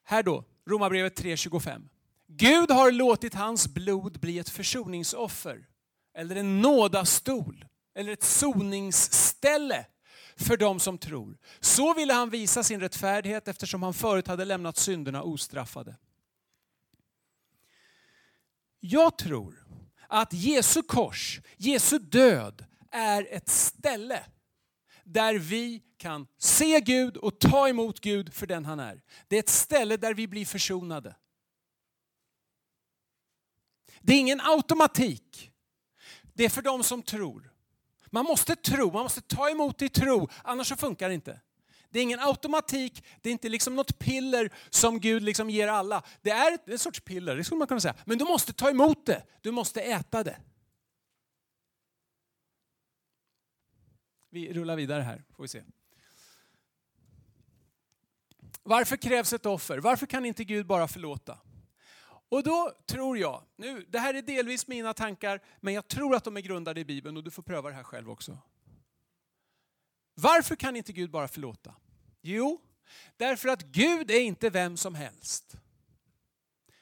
[0.05, 1.89] Här då, Romarbrevet 3.25.
[2.27, 5.67] Gud har låtit hans blod bli ett försoningsoffer,
[6.15, 9.87] eller en nådastol, eller ett soningsställe
[10.37, 11.39] för dem som tror.
[11.61, 15.97] Så ville han visa sin rättfärdighet eftersom han förut hade lämnat synderna ostraffade.
[18.81, 19.62] Jag tror
[20.13, 24.25] att Jesu kors, Jesu död, är ett ställe
[25.05, 29.03] där vi kan se Gud och ta emot Gud för den han är.
[29.29, 31.17] Det är ett ställe där vi blir försonade.
[34.01, 35.51] Det är ingen automatik.
[36.23, 37.53] Det är för dem som tror.
[38.11, 41.41] Man måste tro, man måste ta emot i tro, annars så funkar det inte.
[41.93, 46.03] Det är ingen automatik, det är inte liksom något piller som Gud liksom ger alla.
[46.23, 47.95] Det är en sorts piller, det skulle man kunna säga.
[48.05, 50.37] Men du måste ta emot det, du måste äta det.
[54.31, 55.63] Vi rullar vidare här, får vi se.
[58.63, 59.79] Varför krävs ett offer?
[59.79, 61.39] Varför kan inte Gud bara förlåta?
[62.29, 66.25] Och då tror jag, nu, det här är delvis mina tankar, men jag tror att
[66.25, 68.39] de är grundade i Bibeln och du får pröva det här själv också.
[70.15, 71.75] Varför kan inte Gud bara förlåta?
[72.23, 72.61] Jo,
[73.17, 75.57] därför att Gud är inte vem som helst.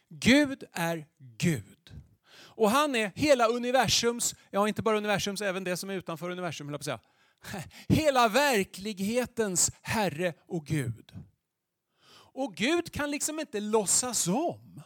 [0.09, 1.93] Gud är Gud.
[2.33, 6.67] Och han är hela universums, ja inte bara universums, även det som är utanför universum,
[6.67, 7.65] höll jag på att säga.
[7.89, 11.13] Hela verklighetens Herre och Gud.
[12.33, 14.83] Och Gud kan liksom inte låtsas om.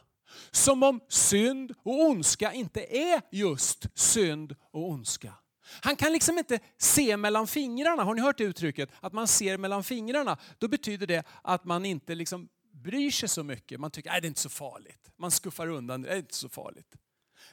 [0.51, 5.35] Som om synd och ondska inte är just synd och ondska.
[5.81, 8.05] Han kan liksom inte se mellan fingrarna.
[8.05, 8.91] Har ni hört det uttrycket?
[9.01, 10.39] Att man ser mellan fingrarna.
[10.59, 13.81] Då betyder det att man inte liksom bryr sig så mycket.
[13.81, 15.11] Man tycker att det är inte så farligt.
[15.17, 16.95] Man skuffar undan det, är inte så farligt.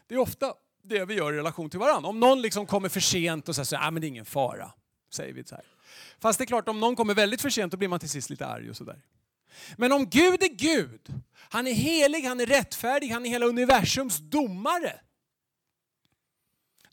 [0.07, 2.09] Det är ofta det vi gör i relation till varandra.
[2.09, 4.71] Om någon liksom kommer för sent och säger att det är ingen fara.
[5.13, 5.65] Säger vi så här.
[6.19, 8.29] Fast det är klart, om någon kommer väldigt för sent då blir man till sist
[8.29, 9.01] lite arg och sådär.
[9.77, 14.17] Men om Gud är Gud, han är helig, han är rättfärdig, han är hela universums
[14.17, 14.99] domare.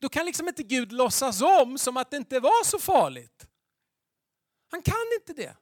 [0.00, 3.48] Då kan liksom inte Gud låtsas om som att det inte var så farligt.
[4.70, 5.56] Han kan inte det.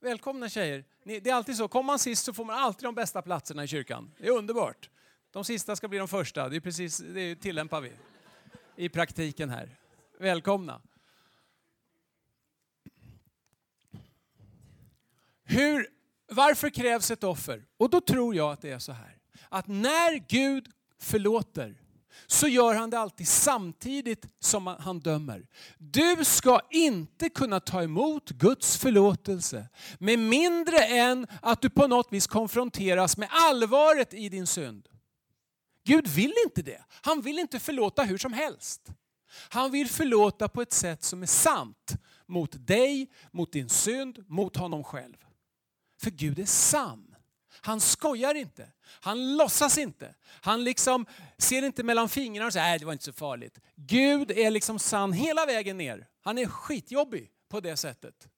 [0.00, 0.84] Välkomna tjejer.
[1.04, 3.68] Det är alltid så, kommer man sist så får man alltid de bästa platserna i
[3.68, 4.14] kyrkan.
[4.18, 4.90] Det är underbart.
[5.30, 7.92] De sista ska bli de första, det, är precis, det tillämpar vi
[8.76, 9.76] i praktiken här.
[10.18, 10.82] Välkomna.
[15.44, 15.88] Hur
[16.28, 17.66] varför krävs ett offer?
[17.76, 19.18] Och då tror jag att det är så här.
[19.48, 21.82] Att när Gud förlåter
[22.26, 25.46] så gör han det alltid samtidigt som han dömer.
[25.78, 32.12] Du ska inte kunna ta emot Guds förlåtelse med mindre än att du på något
[32.12, 34.88] vis konfronteras med allvaret i din synd.
[35.84, 36.84] Gud vill inte det.
[37.02, 38.88] Han vill inte förlåta hur som helst.
[39.48, 41.94] Han vill förlåta på ett sätt som är sant
[42.26, 45.16] mot dig, mot din synd, mot honom själv.
[46.00, 47.07] För Gud är sann.
[47.60, 48.72] Han skojar inte.
[48.86, 50.14] Han låtsas inte.
[50.24, 51.06] Han liksom
[51.38, 53.58] ser inte mellan fingrarna och säger nej det var inte så farligt.
[53.76, 56.08] Gud är liksom sann hela vägen ner.
[56.20, 58.28] Han är skitjobbig på det sättet.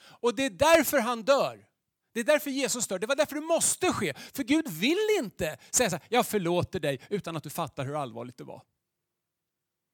[0.00, 1.66] Och det är därför han dör.
[2.12, 2.98] Det är därför Jesus dör.
[2.98, 4.14] Det var därför det måste ske.
[4.32, 8.02] För Gud vill inte säga så här, jag förlåter dig utan att du fattar hur
[8.02, 8.62] allvarligt det var.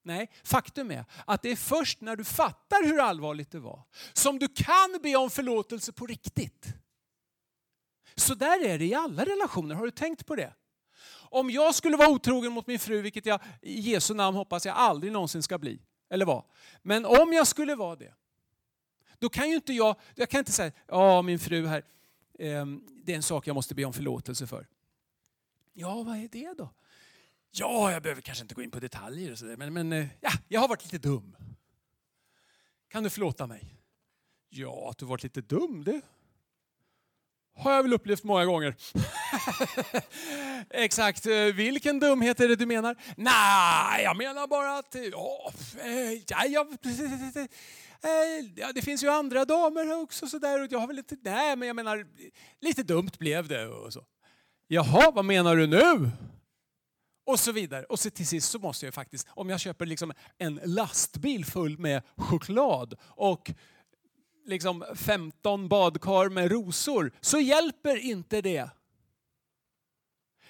[0.03, 4.39] Nej, faktum är att det är först när du fattar hur allvarligt det var som
[4.39, 6.65] du kan be om förlåtelse på riktigt.
[8.17, 10.53] Så där är det i alla relationer, har du tänkt på det?
[11.29, 14.75] Om jag skulle vara otrogen mot min fru, vilket jag i Jesu namn hoppas jag
[14.75, 16.43] aldrig någonsin ska bli, eller vara.
[16.81, 18.13] Men om jag skulle vara det,
[19.19, 21.83] då kan ju inte jag, jag kan inte säga, ja min fru här,
[22.39, 24.67] ehm, det är en sak jag måste be om förlåtelse för.
[25.73, 26.69] Ja, vad är det då?
[27.51, 30.31] Ja, jag behöver kanske inte gå in på detaljer och sådär, men, men eh, ja,
[30.47, 31.35] jag har varit lite dum.
[32.87, 33.73] Kan du förlåta mig?
[34.49, 36.01] Ja, att du varit lite dum, det
[37.57, 38.75] har jag väl upplevt många gånger.
[40.69, 42.95] Exakt, eh, vilken dumhet är det du menar?
[43.17, 44.95] Nej, jag menar bara att...
[44.95, 46.67] Eh, eh, ja, ja,
[48.55, 50.67] ja, det finns ju andra damer också sådär.
[50.71, 52.05] Jag har väl lite, nej, men jag menar,
[52.61, 54.03] lite dumt blev det och så.
[54.67, 56.11] Jaha, vad menar du nu?
[57.25, 57.83] Och så vidare.
[57.83, 61.77] Och så till sist så måste jag faktiskt, om jag köper liksom en lastbil full
[61.77, 63.51] med choklad och
[64.47, 68.69] liksom 15 badkar med rosor, så hjälper inte det.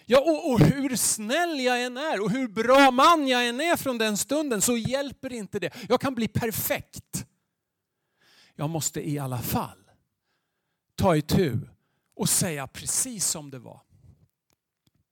[0.05, 3.75] Ja, och, och, hur snäll jag än är och hur bra man jag än är
[3.75, 5.73] från den stunden så hjälper inte det.
[5.89, 7.25] Jag kan bli perfekt.
[8.55, 9.89] Jag måste i alla fall
[10.95, 11.59] ta itu
[12.15, 13.81] och säga precis som det var.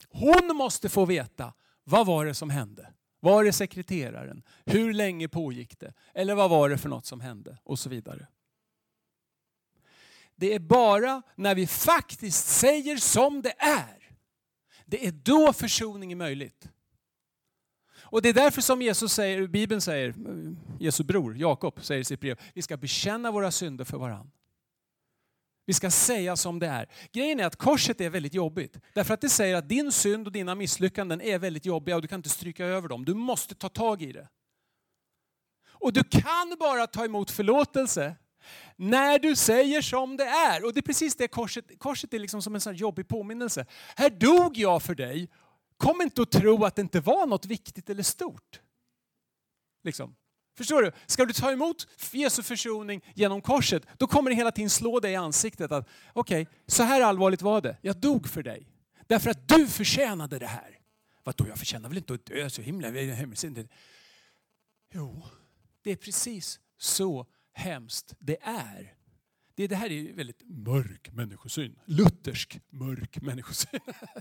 [0.10, 2.94] Hon måste få veta vad var det som hände.
[3.20, 4.44] Var det sekreteraren?
[4.66, 5.94] Hur länge pågick det?
[6.14, 7.58] Eller vad var det för något som hände?
[7.64, 8.28] Och så vidare.
[10.36, 14.10] Det är bara när vi faktiskt säger som det är.
[14.86, 16.70] Det är då försoning är möjligt.
[17.98, 20.14] Och det är därför som Jesus säger, Bibeln säger,
[20.80, 24.32] Jesu bror Jakob säger i sitt brev, vi ska bekänna våra synder för varandra.
[25.66, 26.90] Vi ska säga som det är.
[27.12, 28.80] Grejen är att korset är väldigt jobbigt.
[28.94, 32.08] Därför att det säger att din synd och dina misslyckanden är väldigt jobbiga och du
[32.08, 33.06] kan inte stryka över dem.
[33.06, 34.28] Du måste ta tag i det.
[35.68, 38.16] Och du kan bara ta emot förlåtelse
[38.76, 40.66] när du säger som det är.
[40.66, 43.66] Och det är precis det korset, korset är liksom som en sån jobbig påminnelse.
[43.96, 45.30] Här dog jag för dig.
[45.78, 48.62] Kom inte att tro att det inte var något viktigt eller stort.
[49.84, 50.16] Liksom.
[50.58, 50.92] Förstår du?
[51.06, 55.12] Ska du ta emot Jesu försoning genom korset, då kommer det hela tiden slå dig
[55.12, 57.78] i ansiktet att okej, okay, så här allvarligt var det.
[57.82, 58.68] Jag dog för dig.
[59.08, 60.80] Därför att du förtjänade det här.
[61.24, 62.88] Vadå, jag förtjänar väl inte att dö så himla?
[64.94, 65.24] Jo,
[65.84, 68.94] det är precis så hemskt det är.
[69.56, 71.80] Det, det här är väldigt mörk människosyn.
[71.86, 73.80] Luthersk mörk människosyn.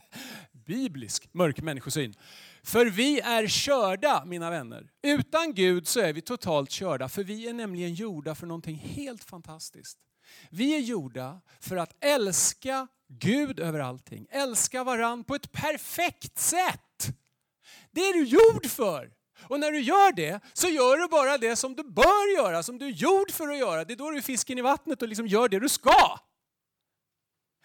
[0.53, 2.15] Biblisk mörk människosyn.
[2.63, 4.91] För vi är körda, mina vänner.
[5.03, 9.25] Utan Gud så är vi totalt körda, för vi är nämligen gjorda för någonting helt
[9.25, 9.99] fantastiskt.
[10.51, 14.27] Vi är gjorda för att älska Gud över allting.
[14.31, 17.17] Älska varann på ett perfekt sätt.
[17.91, 19.13] Det är du gjord för.
[19.49, 22.79] Och när du gör det så gör du bara det som du bör göra, som
[22.79, 23.85] du är gjord för att göra.
[23.85, 26.19] Det är då du är fisken i vattnet och liksom gör det du ska.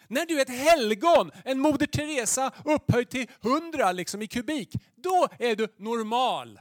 [0.08, 5.28] När du är ett helgon, en Moder Teresa upphöjd till hundra liksom i kubik, då
[5.38, 6.60] är du normal.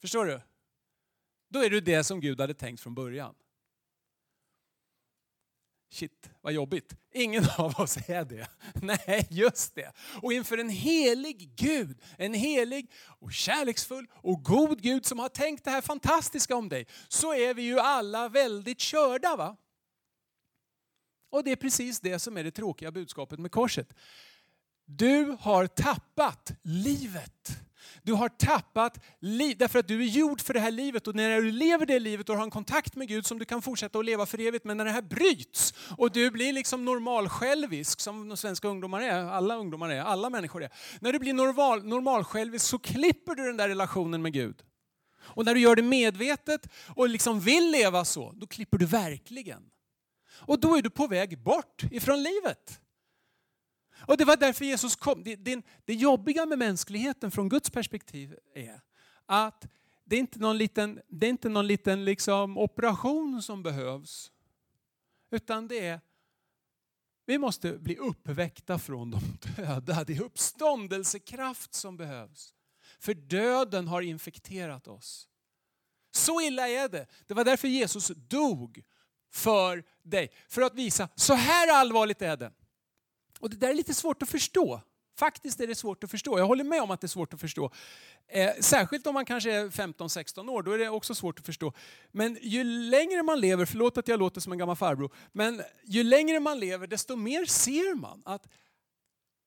[0.00, 0.40] Förstår du?
[1.50, 3.34] Då är du det som Gud hade tänkt från början.
[5.94, 6.96] Shit, vad jobbigt.
[7.12, 8.48] Ingen av oss är det.
[8.74, 9.92] Nej, just det.
[10.22, 15.64] Och inför en helig Gud, en helig och kärleksfull och god Gud som har tänkt
[15.64, 19.36] det här fantastiska om dig, så är vi ju alla väldigt körda.
[19.36, 19.56] va?
[21.30, 23.94] Och det är precis det som är det tråkiga budskapet med korset.
[24.86, 27.48] Du har tappat livet.
[28.02, 31.40] Du har tappat livet därför att du är gjord för det här livet och när
[31.40, 34.04] du lever det livet och har en kontakt med Gud som du kan fortsätta att
[34.04, 34.64] leva för evigt.
[34.64, 39.24] Men när det här bryts och du blir liksom normalsjälvisk som de svenska ungdomar är,
[39.24, 40.70] alla ungdomar är, alla människor är.
[41.00, 44.62] När du blir normal, normalsjälvisk så klipper du den där relationen med Gud.
[45.18, 49.62] Och när du gör det medvetet och liksom vill leva så, då klipper du verkligen.
[50.36, 52.80] Och då är du på väg bort ifrån livet.
[54.06, 55.24] Och det var därför Jesus kom.
[55.24, 58.80] Det, det, det jobbiga med mänskligheten från Guds perspektiv är
[59.26, 59.66] att
[60.04, 64.32] det är inte någon liten, det är inte någon liten liksom operation som behövs.
[65.30, 66.00] Utan det är,
[67.26, 69.20] vi måste bli uppväckta från de
[69.56, 70.04] döda.
[70.04, 72.54] Det är uppståndelsekraft som behövs.
[72.98, 75.28] För döden har infekterat oss.
[76.10, 77.06] Så illa är det.
[77.26, 78.82] Det var därför Jesus dog
[79.32, 80.32] för dig.
[80.48, 82.52] För att visa, så här allvarligt är det.
[83.44, 84.80] Och det där är lite svårt att förstå.
[85.18, 86.38] Faktiskt är det svårt att förstå.
[86.38, 87.70] Jag håller med om att det är svårt att förstå.
[88.28, 91.72] Eh, särskilt om man kanske är 15-16 år, då är det också svårt att förstå.
[92.12, 96.02] Men ju längre man lever, förlåt att jag låter som en gammal farbror, men ju
[96.02, 98.48] längre man lever desto mer ser man att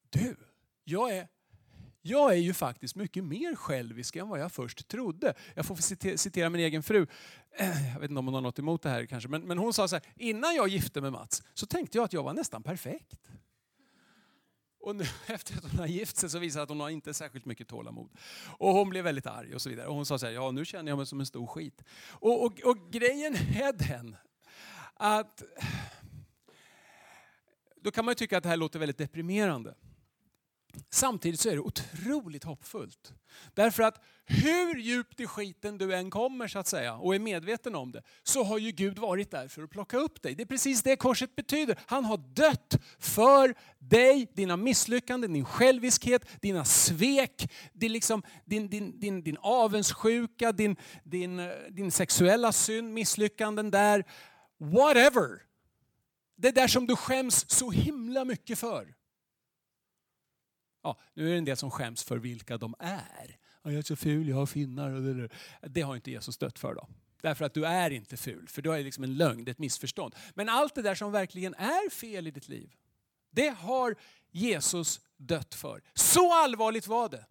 [0.09, 0.35] du,
[0.83, 1.27] jag är
[2.01, 5.33] jag är ju faktiskt mycket mer självisk än vad jag först trodde.
[5.55, 5.75] Jag får
[6.17, 7.07] citera min egen fru.
[7.93, 9.29] Jag vet inte om hon har något emot det här kanske.
[9.29, 12.05] Men, men hon sa så här, innan jag gifte mig med Mats så tänkte jag
[12.05, 13.15] att jag var nästan perfekt.
[14.87, 17.13] Och nu efter att hon har gift sig så visar det att hon har inte
[17.13, 18.09] särskilt mycket tålamod.
[18.57, 19.87] Och hon blev väldigt arg och så vidare.
[19.87, 21.83] Och hon sa så här, ja nu känner jag mig som en stor skit.
[22.09, 24.15] Och, och, och grejen är den
[24.93, 25.43] att
[27.75, 29.75] då kan man ju tycka att det här låter väldigt deprimerande.
[30.89, 33.13] Samtidigt så är det otroligt hoppfullt.
[33.53, 37.75] Därför att hur djupt i skiten du än kommer så att säga och är medveten
[37.75, 40.35] om det, så har ju Gud varit där för att plocka upp dig.
[40.35, 41.79] Det är precis det korset betyder.
[41.85, 48.99] Han har dött för dig, dina misslyckanden, din själviskhet, dina svek, din, liksom, din, din,
[48.99, 54.03] din, din avundsjuka, din, din, eh, din sexuella synd, misslyckanden där.
[54.57, 55.41] Whatever.
[56.35, 58.96] Det där som du skäms så himla mycket för.
[60.87, 63.37] Ja, nu är det en del som skäms för vilka de är.
[63.63, 64.89] Ja, jag är så ful, jag har finnar.
[64.89, 65.29] Och det,
[65.61, 66.75] det har inte Jesus dött för.
[66.75, 66.87] då.
[67.21, 69.59] Därför att du är inte ful, för du är liksom en lögn, det är ett
[69.59, 70.15] missförstånd.
[70.33, 72.75] Men allt det där som verkligen är fel i ditt liv,
[73.29, 73.95] det har
[74.31, 75.81] Jesus dött för.
[75.93, 77.25] Så allvarligt var det.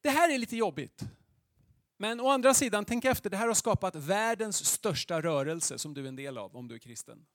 [0.00, 1.02] Det här är lite jobbigt.
[1.96, 6.04] Men å andra sidan, tänk efter, det här har skapat världens största rörelse som du
[6.04, 7.26] är en del av om du är kristen.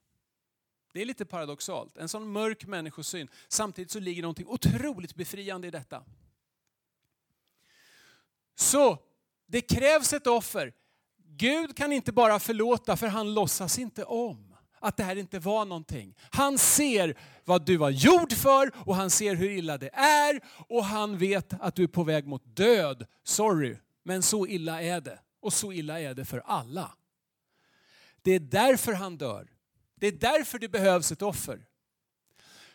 [0.92, 3.28] Det är lite paradoxalt, en sån mörk människosyn.
[3.48, 6.04] Samtidigt så ligger någonting otroligt befriande i detta.
[8.56, 8.98] Så,
[9.48, 10.74] det krävs ett offer.
[11.26, 15.66] Gud kan inte bara förlåta för han låtsas inte om att det här inte var
[15.66, 16.16] någonting.
[16.32, 20.86] Han ser vad du var gjord för och han ser hur illa det är och
[20.86, 23.06] han vet att du är på väg mot död.
[23.24, 25.20] Sorry, men så illa är det.
[25.39, 26.92] Och så illa är det för alla.
[28.22, 29.48] Det är därför han dör.
[30.02, 31.66] Det är därför det behövs ett offer.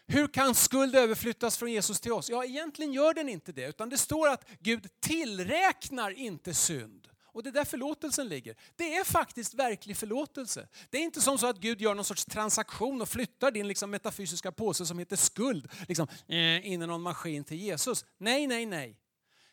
[0.07, 2.31] Hur kan skuld överflyttas från Jesus till oss?
[2.31, 7.09] Ja, egentligen gör den inte det, utan det står att Gud tillräknar inte synd.
[7.23, 8.57] Och det är där förlåtelsen ligger.
[8.77, 10.69] Det är faktiskt verklig förlåtelse.
[10.91, 13.91] Det är inte som så att Gud gör någon sorts transaktion och flyttar din liksom
[13.91, 18.05] metafysiska påse som heter skuld liksom, eh, in i någon maskin till Jesus.
[18.19, 18.99] Nej, nej, nej.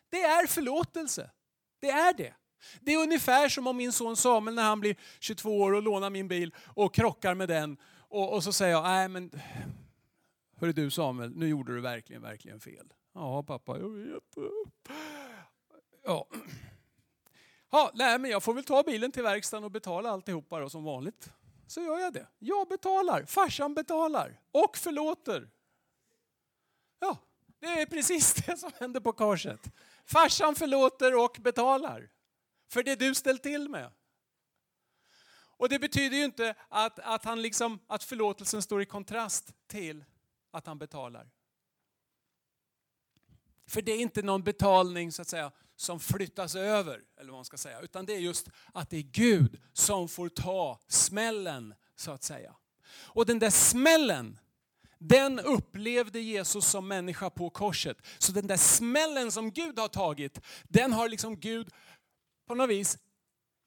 [0.09, 1.29] Det är förlåtelse.
[1.79, 2.33] Det är det.
[2.81, 6.09] Det är ungefär som om min son Samuel när han blir 22 år och lånar
[6.09, 7.77] min bil och krockar med den.
[8.09, 9.31] Och, och så säger jag, nej men
[10.55, 12.93] Hörru du Samuel, nu gjorde du verkligen, verkligen fel.
[13.13, 14.23] Ja pappa, jag vet.
[16.03, 16.27] Ja.
[17.71, 20.83] Ja, nej, men jag får väl ta bilen till verkstaden och betala alltihopa då, som
[20.83, 21.31] vanligt.
[21.67, 22.27] Så gör jag det.
[22.39, 25.49] Jag betalar, farsan betalar och förlåter.
[26.99, 27.17] Ja,
[27.59, 29.59] det är precis det som händer på korset.
[30.05, 32.09] Farsan förlåter och betalar
[32.73, 33.91] för det du ställt till med.
[35.57, 40.05] Och det betyder ju inte att, att, han liksom, att förlåtelsen står i kontrast till
[40.51, 41.29] att han betalar.
[43.67, 47.45] För det är inte någon betalning så att säga som flyttas över, eller vad man
[47.45, 52.11] ska säga, utan det är just att det är Gud som får ta smällen så
[52.11, 52.55] att säga.
[52.93, 54.39] Och den där smällen,
[54.97, 57.97] den upplevde Jesus som människa på korset.
[58.17, 61.69] Så den där smällen som Gud har tagit, den har liksom Gud
[62.53, 62.97] på något vis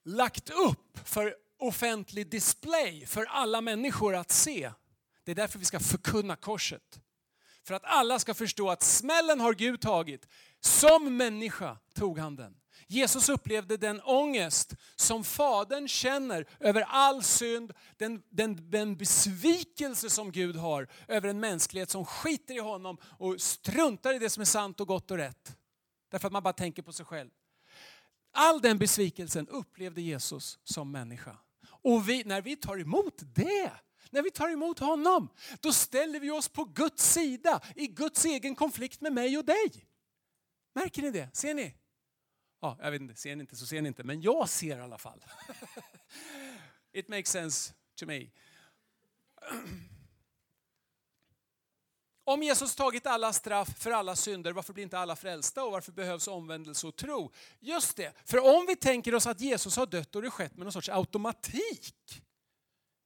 [0.05, 4.70] lagt upp för offentlig display för alla människor att se.
[5.24, 7.01] Det är därför vi ska förkunna korset.
[7.64, 10.28] För att alla ska förstå att smällen har Gud tagit.
[10.61, 12.55] Som människa tog han den.
[12.87, 20.32] Jesus upplevde den ångest som Fadern känner över all synd, den, den, den besvikelse som
[20.32, 24.45] Gud har över en mänsklighet som skiter i honom och struntar i det som är
[24.45, 25.57] sant och gott och rätt.
[26.11, 27.30] Därför att man bara tänker på sig själv.
[28.39, 31.39] All den besvikelsen upplevde Jesus som människa.
[31.68, 33.72] Och vi, när vi tar emot det,
[34.11, 35.28] när vi tar emot honom,
[35.61, 39.87] då ställer vi oss på Guds sida i Guds egen konflikt med mig och dig.
[40.74, 41.28] Märker ni det?
[41.32, 41.74] Ser ni?
[42.61, 44.80] Ja, jag vet inte, ser ni inte så ser ni inte, men jag ser i
[44.80, 45.24] alla fall.
[46.93, 48.26] It makes sense to me.
[52.29, 55.93] Om Jesus tagit alla straff för alla synder, varför blir inte alla frälsta och varför
[55.93, 57.33] behövs omvändelse och tro?
[57.61, 60.64] Just det, för om vi tänker oss att Jesus har dött och det skett med
[60.64, 62.22] någon sorts automatik.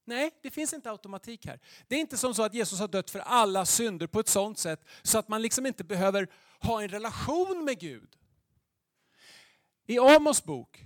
[0.05, 1.61] Nej, det finns inte automatik här.
[1.89, 4.59] Det är inte som så att Jesus har dött för alla synder på ett sådant
[4.59, 6.29] sätt så att man liksom inte behöver
[6.61, 8.17] ha en relation med Gud.
[9.87, 10.85] I Amos bok,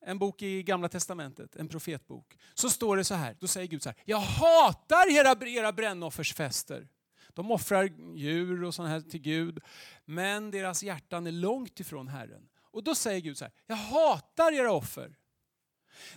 [0.00, 3.82] en bok i Gamla Testamentet, en profetbok, så står det så här, då säger Gud
[3.82, 6.88] så här, jag hatar era, era brännoffersfester.
[7.36, 9.58] De offrar djur och sånt här till Gud,
[10.04, 12.48] men deras hjärtan är långt ifrån Herren.
[12.60, 15.16] Och då säger Gud så här, jag hatar era offer.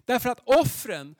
[0.05, 1.15] Därför att offren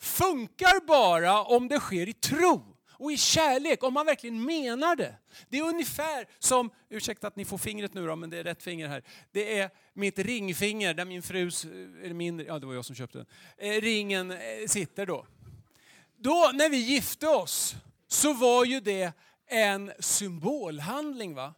[0.00, 5.16] funkar bara om det sker i tro och i kärlek, om man verkligen menar det.
[5.48, 8.62] Det är ungefär som, ursäkta att ni får fingret nu då, men det är rätt
[8.62, 9.02] finger här.
[9.32, 11.70] Det är mitt ringfinger där min frus, eh,
[12.04, 13.26] eller min, ja det var jag som köpte den,
[13.58, 14.38] eh, ringen eh,
[14.68, 15.26] sitter då.
[16.16, 17.76] Då när vi gifte oss
[18.08, 19.12] så var ju det
[19.46, 21.34] en symbolhandling.
[21.34, 21.54] va?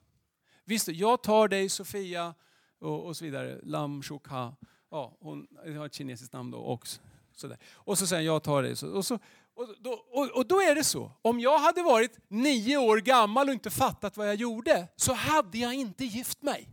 [0.64, 2.34] Visst, jag tar dig Sofia
[2.78, 4.56] och, och så vidare, Lam Shukha.
[4.90, 7.00] Ja, hon har ett kinesiskt namn då också.
[7.32, 7.58] Sådär.
[7.74, 8.72] Och så säger jag tar dig.
[8.72, 9.18] Och, så,
[9.54, 13.48] och, då, och, och då är det så, om jag hade varit nio år gammal
[13.48, 16.68] och inte fattat vad jag gjorde så hade jag inte gift mig.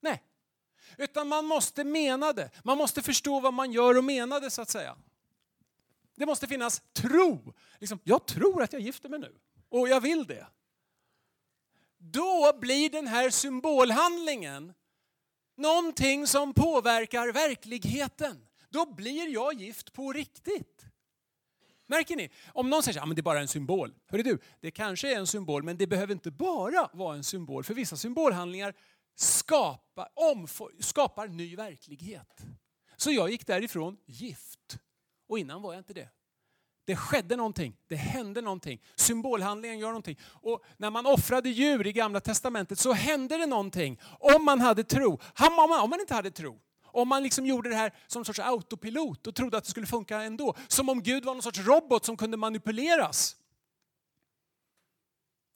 [0.00, 0.22] Nej.
[0.98, 2.50] Utan man måste mena det.
[2.64, 4.96] Man måste förstå vad man gör och mena det så att säga.
[6.16, 7.54] Det måste finnas tro.
[7.78, 9.34] Liksom, jag tror att jag gifter mig nu
[9.68, 10.46] och jag vill det.
[11.98, 14.74] Då blir den här symbolhandlingen
[15.56, 18.46] någonting som påverkar verkligheten.
[18.68, 20.84] Då blir jag gift på riktigt.
[21.86, 22.30] Märker ni?
[22.52, 23.94] Om någon säger att ah, det är bara en symbol.
[24.06, 27.64] Hörru du, det kanske är en symbol men det behöver inte bara vara en symbol.
[27.64, 28.74] För vissa symbolhandlingar
[29.14, 32.42] skapar, skapar ny verklighet.
[32.96, 34.78] Så jag gick därifrån gift.
[35.28, 36.08] Och innan var jag inte det.
[36.86, 38.82] Det skedde någonting, det hände någonting.
[38.96, 40.18] Symbolhandlingen gör någonting.
[40.24, 44.00] Och när man offrade djur i gamla testamentet så hände det någonting.
[44.20, 45.20] Om man hade tro.
[45.38, 46.60] Om man inte hade tro.
[46.82, 49.86] Om man liksom gjorde det här som en sorts autopilot och trodde att det skulle
[49.86, 50.54] funka ändå.
[50.68, 53.36] Som om Gud var någon sorts robot som kunde manipuleras.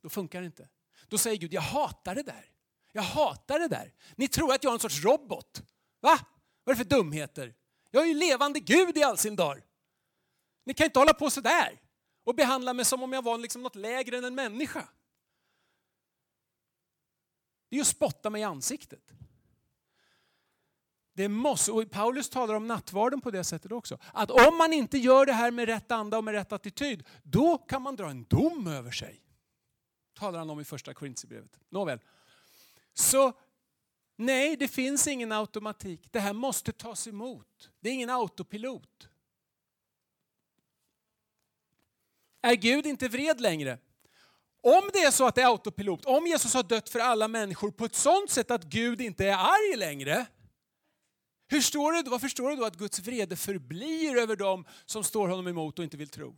[0.03, 0.68] Då funkar det inte.
[1.09, 2.45] Då säger Gud, jag hatar det där.
[2.93, 3.93] Jag hatar det där.
[4.16, 5.62] Ni tror att jag är en sorts robot.
[6.01, 6.18] Va?
[6.64, 7.55] Vad är det för dumheter?
[7.91, 9.62] Jag är ju levande Gud i all sin dag.
[10.70, 11.80] Ni kan inte hålla på sådär
[12.24, 14.88] och behandla mig som om jag var liksom något lägre än en människa.
[17.68, 19.12] Det är ju att spotta mig i ansiktet.
[21.12, 23.98] Det måste, och Paulus talar om nattvarden på det sättet också.
[24.12, 27.58] Att om man inte gör det här med rätt anda och med rätt attityd, då
[27.58, 29.22] kan man dra en dom över sig.
[30.14, 31.60] Talar han om i första Korintierbrevet.
[31.68, 32.00] Nåväl.
[32.94, 33.32] Så
[34.16, 36.08] nej, det finns ingen automatik.
[36.10, 37.70] Det här måste tas emot.
[37.80, 39.09] Det är ingen autopilot.
[42.43, 43.78] Är Gud inte vred längre?
[44.62, 47.70] Om det är så att det är autopilot, om Jesus har dött för alla människor
[47.70, 50.26] på ett sånt sätt att Gud inte är arg längre,
[51.49, 55.28] hur står det, vad förstår du då att Guds vrede förblir över dem som står
[55.28, 56.36] honom emot och inte vill tro?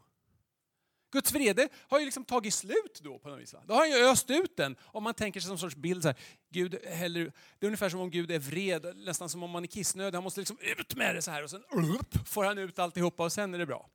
[1.12, 3.54] Guds vrede har ju liksom tagit slut då på något vis.
[3.54, 3.60] Va?
[3.66, 4.76] Då har han ju öst ut den.
[4.82, 6.16] Om man tänker sig som sorts bild så här,
[6.50, 9.66] Gud häller, det är ungefär som om Gud är vred, nästan som om man är
[9.66, 10.16] kissnödig.
[10.16, 11.64] Han måste liksom ut med det så här och sen
[12.00, 13.90] upp, får han ut alltihopa och sen är det bra.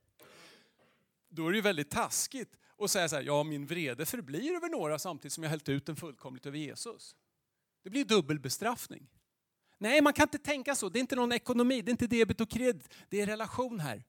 [1.30, 4.69] Då är det ju väldigt taskigt att säga så här, ja min vrede förblir över
[4.69, 7.15] några samtidigt som jag hällt ut den fullkomligt över Jesus.
[7.84, 9.07] Det blir dubbelbestraffning.
[9.78, 10.89] Nej, man kan inte tänka så.
[10.89, 12.93] Det är inte någon ekonomi, det är inte debet och kredit.
[13.09, 14.03] Det är relation här.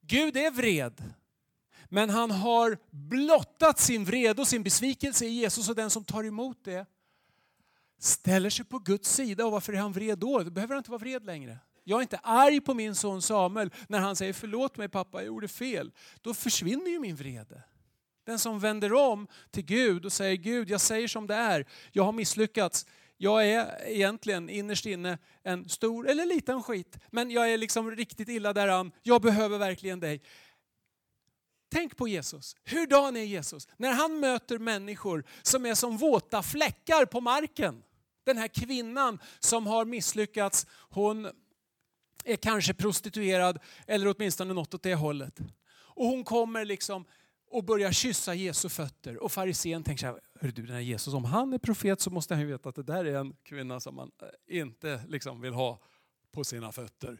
[0.00, 1.14] Gud är vred.
[1.88, 6.24] Men han har blottat sin vrede och sin besvikelse i Jesus och den som tar
[6.24, 6.86] emot det
[7.98, 9.46] ställer sig på Guds sida.
[9.46, 10.42] Och varför är han vred då?
[10.42, 11.58] Då behöver han inte vara vred längre.
[11.90, 15.26] Jag är inte arg på min son Samuel när han säger förlåt mig pappa, jag
[15.26, 15.90] gjorde fel.
[16.20, 17.62] Då försvinner ju min vrede.
[18.26, 21.66] Den som vänder om till Gud och säger Gud, jag säger som det är.
[21.92, 22.86] Jag har misslyckats.
[23.16, 28.28] Jag är egentligen innerst inne en stor eller liten skit, men jag är liksom riktigt
[28.28, 28.92] illa däran.
[29.02, 30.22] Jag behöver verkligen dig.
[31.72, 32.56] Tänk på Jesus.
[32.64, 33.68] Hurdan är Jesus?
[33.76, 37.82] När han möter människor som är som våta fläckar på marken.
[38.24, 41.30] Den här kvinnan som har misslyckats, hon
[42.24, 45.38] är kanske prostituerad eller åtminstone något åt det hållet.
[45.72, 47.04] Och hon kommer liksom
[47.50, 49.22] och börjar kyssa Jesu fötter.
[49.22, 52.10] Och farisén tänker så här, Hör du den här Jesus, om han är profet så
[52.10, 55.40] måste han ju veta att det där är en kvinna som man eh, inte liksom
[55.40, 55.80] vill ha
[56.32, 57.18] på sina fötter.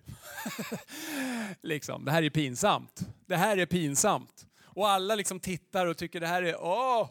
[1.62, 3.00] liksom, det här är pinsamt.
[3.26, 4.46] Det här är pinsamt.
[4.64, 7.10] Och alla liksom tittar och tycker det här är, åh,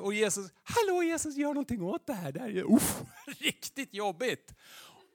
[0.00, 2.32] och Jesus, hallå Jesus, gör någonting åt det här.
[2.32, 3.02] Det här är uff,
[3.38, 4.54] riktigt jobbigt.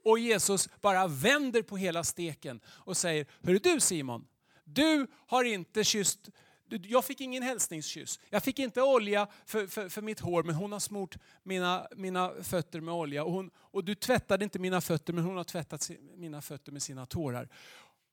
[0.07, 4.27] Och Jesus bara vänder på hela steken och säger, hörru du Simon,
[4.63, 6.29] du har inte kysst
[6.69, 8.19] jag fick ingen hälsningskyss.
[8.29, 12.31] Jag fick inte olja för, för, för, mitt hår, men hon har smort mina, mina
[12.43, 13.23] fötter med olja.
[13.23, 16.83] Och, hon, och du tvättade inte mina fötter, men hon har tvättat mina fötter med
[16.83, 17.49] sina tårar.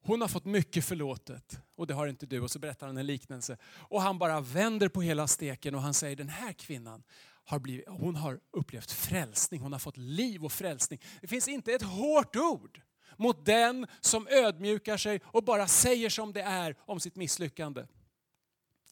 [0.02, 2.40] Hon har fått mycket förlåtet och det har inte du.
[2.40, 3.56] Och så berättar han en liknelse.
[3.76, 7.02] Och han bara vänder på hela steken och han säger den här kvinnan
[7.44, 9.60] har, blivit, hon har upplevt frälsning.
[9.60, 11.00] Hon har fått liv och frälsning.
[11.20, 12.80] Det finns inte ett hårt ord
[13.16, 17.86] mot den som ödmjukar sig och bara säger som det är om sitt misslyckande.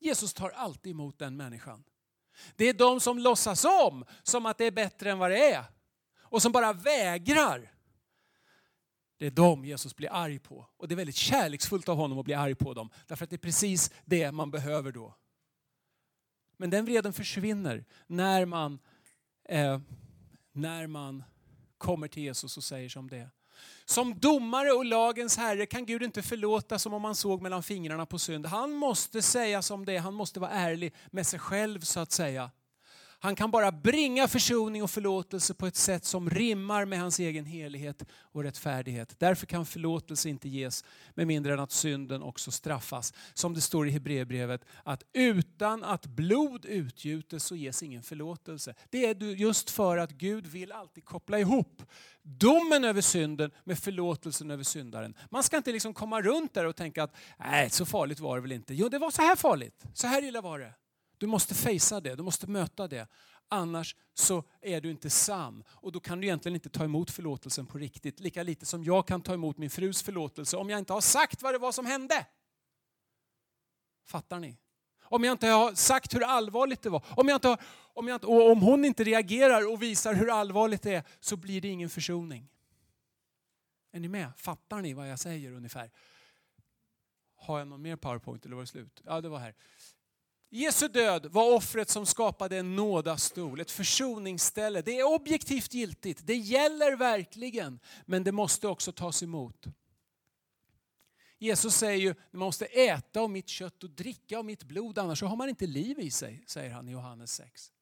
[0.01, 1.85] Jesus tar alltid emot den människan.
[2.57, 5.65] Det är de som låtsas om som att det är bättre än vad det är
[6.21, 7.73] och som bara vägrar.
[9.19, 10.67] Det är dem Jesus blir arg på.
[10.77, 12.91] Och det är väldigt kärleksfullt av honom att bli arg på dem.
[13.07, 15.15] Därför att det är precis det man behöver då.
[16.63, 18.79] Men den vreden försvinner när man,
[19.49, 19.81] eh,
[20.53, 21.25] när man
[21.79, 23.31] kommer till Jesus och säger som det är.
[23.85, 28.07] Som domare och lagens herre kan Gud inte förlåta som om man såg mellan fingrarna
[28.07, 28.47] på synd.
[28.47, 32.13] Han måste säga som det är, han måste vara ärlig med sig själv så att
[32.13, 32.51] säga.
[33.23, 37.45] Han kan bara bringa försoning och förlåtelse på ett sätt som rimmar med hans egen
[37.45, 39.15] helighet och rättfärdighet.
[39.19, 43.15] Därför kan förlåtelse inte ges med mindre än att synden också straffas.
[43.35, 48.75] Som det står i Hebreerbrevet att utan att blod utgjutes så ges ingen förlåtelse.
[48.91, 51.83] Det är just för att Gud vill alltid koppla ihop
[52.23, 55.15] domen över synden med förlåtelsen över syndaren.
[55.31, 58.43] Man ska inte liksom komma runt där och tänka att nej, så farligt var det
[58.43, 58.75] väl inte.
[58.75, 59.85] Jo, det var så här farligt.
[59.95, 60.75] Så här illa var det.
[61.23, 63.09] Du måste fejsa det, du måste möta det.
[63.49, 65.65] Annars så är du inte sann.
[65.69, 68.21] Och då kan du egentligen inte ta emot förlåtelsen på riktigt.
[68.21, 71.43] Lika lite som jag kan ta emot min frus förlåtelse om jag inte har sagt
[71.43, 72.27] vad det var som hände.
[74.05, 74.59] Fattar ni?
[75.03, 77.61] Om jag inte har sagt hur allvarligt det var, om, jag inte har,
[77.95, 81.37] om, jag inte, och om hon inte reagerar och visar hur allvarligt det är, så
[81.37, 82.49] blir det ingen försoning.
[83.93, 84.33] Är ni med?
[84.37, 85.91] Fattar ni vad jag säger ungefär?
[87.37, 89.03] Har jag någon mer powerpoint eller var det slut?
[89.05, 89.55] Ja, det var här.
[90.55, 94.83] Jesu död var offret som skapade en nådastol, ett försoningsställe.
[94.83, 99.67] Det är objektivt giltigt, det gäller verkligen, men det måste också tas emot.
[101.39, 105.23] Jesus säger ju, man måste äta av mitt kött och dricka av mitt blod, annars
[105.23, 107.73] har man inte liv i sig, säger han i Johannes 6.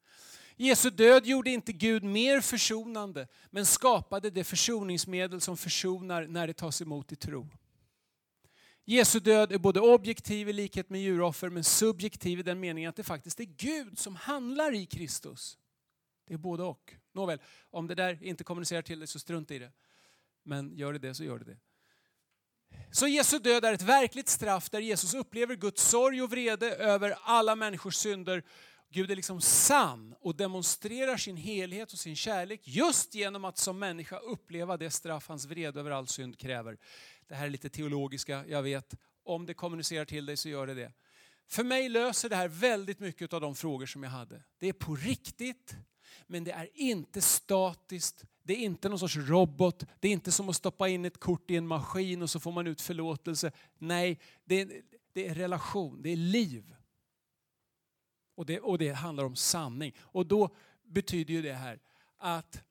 [0.56, 6.54] Jesu död gjorde inte Gud mer försonande, men skapade det försoningsmedel som försonar när det
[6.54, 7.48] tas emot i tro.
[8.90, 12.96] Jesu död är både objektiv i likhet med djuroffer, men subjektiv i den meningen att
[12.96, 15.58] det faktiskt är Gud som handlar i Kristus.
[16.26, 16.94] Det är både och.
[17.12, 19.72] Nåväl, om det där inte kommunicerar till dig så strunt i det.
[20.42, 21.56] Men gör det det så gör det det.
[22.92, 27.14] Så Jesu död är ett verkligt straff där Jesus upplever Guds sorg och vrede över
[27.22, 28.42] alla människors synder.
[28.92, 33.78] Gud är liksom sann och demonstrerar sin helhet och sin kärlek just genom att som
[33.78, 36.78] människa uppleva det straff hans vrede över all synd kräver.
[37.30, 38.94] Det här är lite teologiska, jag vet.
[39.22, 40.92] Om det kommunicerar till dig så gör det det.
[41.46, 44.42] För mig löser det här väldigt mycket av de frågor som jag hade.
[44.58, 45.76] Det är på riktigt,
[46.26, 48.24] men det är inte statiskt.
[48.42, 49.84] Det är inte någon sorts robot.
[50.00, 52.52] Det är inte som att stoppa in ett kort i en maskin och så får
[52.52, 53.52] man ut förlåtelse.
[53.78, 56.74] Nej, det är, det är relation, det är liv.
[58.34, 59.94] Och det, och det handlar om sanning.
[60.00, 61.80] Och då betyder ju det här
[62.16, 62.62] att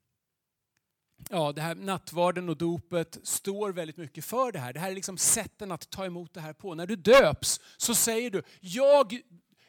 [1.30, 4.72] ja, det här nattvarden och dopet står väldigt mycket för det här.
[4.72, 6.74] Det här är liksom sätten att ta emot det här på.
[6.74, 9.20] När du döps så säger du, jag,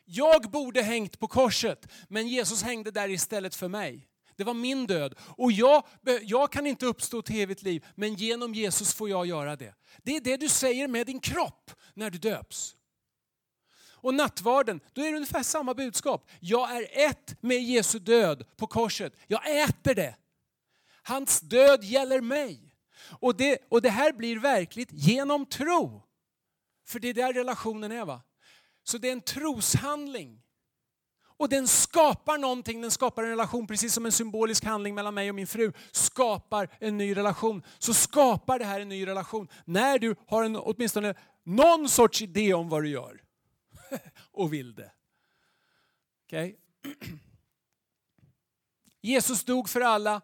[0.05, 4.07] jag borde hängt på korset, men Jesus hängde där istället för mig.
[4.35, 5.15] Det var min död.
[5.19, 5.83] Och jag,
[6.21, 9.73] jag kan inte uppstå till evigt liv, men genom Jesus får jag göra det.
[10.03, 12.75] Det är det du säger med din kropp när du döps.
[14.01, 16.29] Och nattvarden, då är det ungefär samma budskap.
[16.39, 19.13] Jag är ett med Jesu död på korset.
[19.27, 20.15] Jag äter det.
[21.01, 22.75] Hans död gäller mig.
[23.19, 26.03] Och det, och det här blir verkligt genom tro.
[26.87, 28.05] För det är där relationen är.
[28.05, 28.21] va?
[28.83, 30.41] Så det är en troshandling.
[31.41, 35.29] Och den skapar någonting, den skapar en relation precis som en symbolisk handling mellan mig
[35.29, 37.63] och min fru skapar en ny relation.
[37.79, 42.53] Så skapar det här en ny relation när du har en, åtminstone någon sorts idé
[42.53, 43.21] om vad du gör.
[44.31, 44.91] och vill det.
[46.25, 46.55] Okay?
[49.01, 50.21] Jesus dog för alla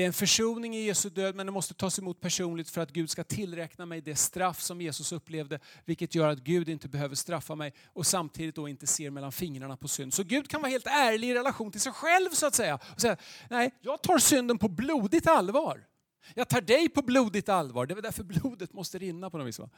[0.00, 2.90] det är en försoning i Jesu död men det måste tas emot personligt för att
[2.90, 7.14] Gud ska tillräkna mig det straff som Jesus upplevde vilket gör att Gud inte behöver
[7.14, 10.14] straffa mig och samtidigt då inte ser mellan fingrarna på synd.
[10.14, 13.00] Så Gud kan vara helt ärlig i relation till sig själv så att säga och
[13.00, 13.16] säga
[13.50, 15.86] nej, jag tar synden på blodigt allvar.
[16.34, 17.86] Jag tar dig på blodigt allvar.
[17.86, 19.58] Det är därför blodet måste rinna på något vis.
[19.58, 19.70] Va?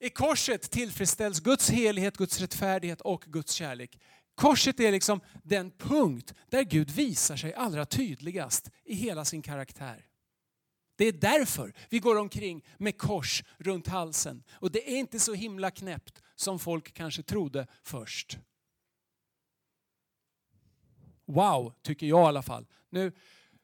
[0.00, 3.98] I korset tillfredsställs Guds helighet, Guds rättfärdighet och Guds kärlek.
[4.34, 10.06] Korset är liksom den punkt där Gud visar sig allra tydligast i hela sin karaktär.
[10.96, 14.44] Det är därför vi går omkring med kors runt halsen.
[14.52, 18.38] Och det är inte så himla knäppt som folk kanske trodde först.
[21.24, 22.66] Wow, tycker jag i alla fall.
[22.90, 23.12] Nu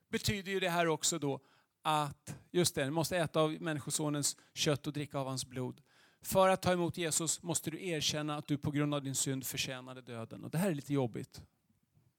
[0.09, 1.41] betyder ju det här också då
[1.83, 5.81] att, just det, ni måste äta av Människosonens kött och dricka av hans blod.
[6.23, 9.47] För att ta emot Jesus måste du erkänna att du på grund av din synd
[9.47, 10.45] förtjänade döden.
[10.45, 11.43] Och det här är lite jobbigt.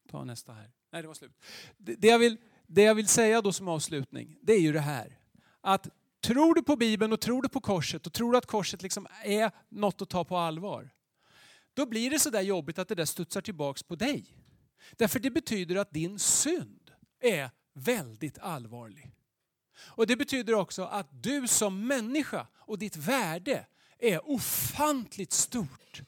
[0.10, 0.72] Ta nästa här.
[0.92, 1.32] Nej, det var slut.
[1.78, 2.38] Det jag vill,
[2.68, 5.20] det jag vill säga då som avslutning, det är ju det här.
[5.62, 5.88] Att
[6.22, 9.08] tror du på Bibeln och tror du på korset och tror du att korset liksom
[9.24, 10.90] är något att ta på allvar.
[11.74, 14.26] Då blir det så där jobbigt att det där studsar tillbaks på dig.
[14.98, 19.12] Därför det betyder att din synd är väldigt allvarlig.
[19.82, 23.66] Och det betyder också att du som människa och ditt värde
[24.00, 26.02] är ofantligt stort.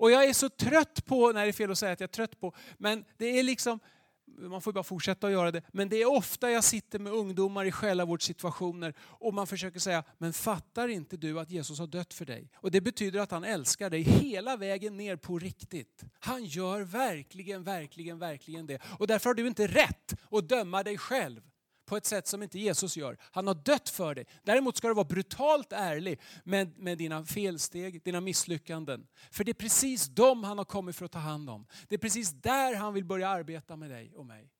[0.00, 2.12] Och jag är så trött på, nej det är fel att säga att jag är
[2.12, 3.80] trött på, men det är liksom,
[4.26, 7.64] man får bara fortsätta att göra det, men det är ofta jag sitter med ungdomar
[7.64, 12.24] i själavårdssituationer och man försöker säga, men fattar inte du att Jesus har dött för
[12.24, 12.50] dig?
[12.54, 16.04] Och det betyder att han älskar dig hela vägen ner på riktigt.
[16.18, 18.78] Han gör verkligen, verkligen, verkligen det.
[18.98, 21.49] Och därför har du inte rätt att döma dig själv
[21.90, 23.16] på ett sätt som inte Jesus gör.
[23.20, 24.26] Han har dött för dig.
[24.42, 29.06] Däremot ska du vara brutalt ärlig med, med dina felsteg, dina misslyckanden.
[29.30, 31.66] För det är precis dem han har kommit för att ta hand om.
[31.88, 34.52] Det är precis där han vill börja arbeta med dig och mig.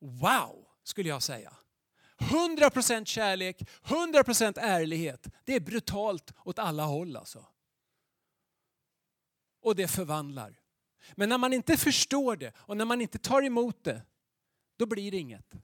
[0.00, 1.52] Wow, skulle jag säga.
[2.18, 5.26] 100% kärlek, 100% ärlighet.
[5.44, 7.46] Det är brutalt åt alla håll alltså.
[9.62, 10.60] Och det förvandlar.
[11.14, 14.02] Men när man inte förstår det och när man inte tar emot det,
[14.76, 15.54] då blir det inget.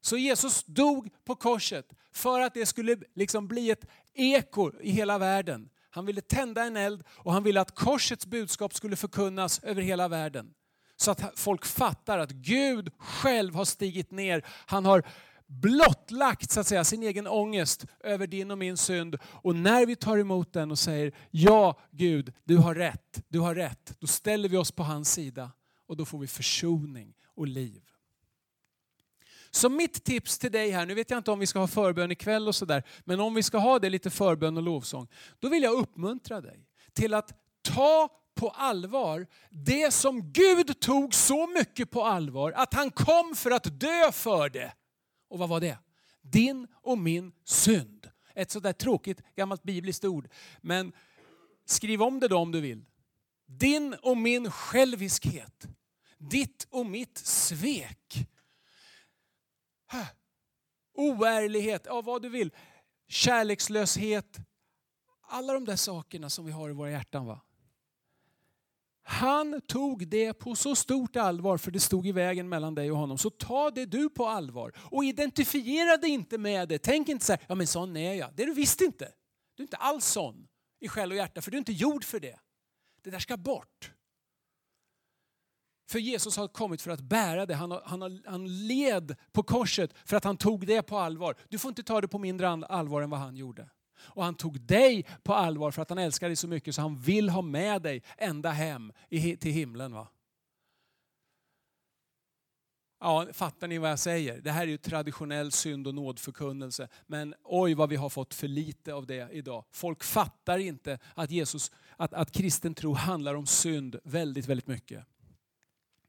[0.00, 3.84] Så Jesus dog på korset för att det skulle liksom bli ett
[4.14, 5.68] eko i hela världen.
[5.90, 10.08] Han ville tända en eld och han ville att korsets budskap skulle förkunnas över hela
[10.08, 10.54] världen.
[10.96, 14.44] Så att folk fattar att Gud själv har stigit ner.
[14.66, 15.02] Han har
[15.46, 19.18] blottlagt så att säga, sin egen ångest över din och min synd.
[19.24, 23.54] Och när vi tar emot den och säger ja Gud, du har rätt, du har
[23.54, 23.96] rätt.
[23.98, 25.50] Då ställer vi oss på hans sida
[25.86, 27.87] och då får vi försoning och liv.
[29.50, 32.10] Så mitt tips till dig här, nu vet jag inte om vi ska ha förbön
[32.10, 35.62] ikväll och sådär, men om vi ska ha det lite förbön och lovsång, då vill
[35.62, 37.32] jag uppmuntra dig till att
[37.62, 43.50] ta på allvar det som Gud tog så mycket på allvar att han kom för
[43.50, 44.72] att dö för det.
[45.28, 45.78] Och vad var det?
[46.22, 48.10] Din och min synd.
[48.34, 50.28] Ett sådär tråkigt gammalt bibliskt ord.
[50.60, 50.92] Men
[51.66, 52.84] skriv om det då om du vill.
[53.46, 55.66] Din och min själviskhet.
[56.18, 58.28] Ditt och mitt svek.
[60.94, 62.52] Oärlighet, ja vad du vill.
[63.08, 64.38] Kärlekslöshet.
[65.20, 67.26] Alla de där sakerna som vi har i våra hjärtan.
[67.26, 67.40] va?
[69.10, 72.98] Han tog det på så stort allvar för det stod i vägen mellan dig och
[72.98, 73.18] honom.
[73.18, 76.78] Så ta det du på allvar och identifiera dig inte med det.
[76.78, 78.34] Tänk inte så här, ja men sån är jag.
[78.34, 79.12] Det är du visst inte.
[79.54, 80.48] Du är inte alls sån
[80.80, 82.38] i själ och hjärta för du är inte gjord för det.
[83.02, 83.92] Det där ska bort.
[85.88, 87.54] För Jesus har kommit för att bära det.
[87.54, 91.36] Han, har, han, har, han led på korset för att han tog det på allvar.
[91.48, 93.70] Du får inte ta det på mindre allvar än vad han gjorde.
[93.98, 97.00] Och han tog dig på allvar för att han älskar dig så mycket så han
[97.00, 99.92] vill ha med dig ända hem till himlen.
[99.92, 100.08] Va?
[103.00, 104.40] Ja, fattar ni vad jag säger?
[104.40, 106.88] Det här är ju traditionell synd och nådförkunnelse.
[107.06, 109.64] Men oj vad vi har fått för lite av det idag.
[109.70, 115.04] Folk fattar inte att, Jesus, att, att kristen tro handlar om synd väldigt, väldigt mycket.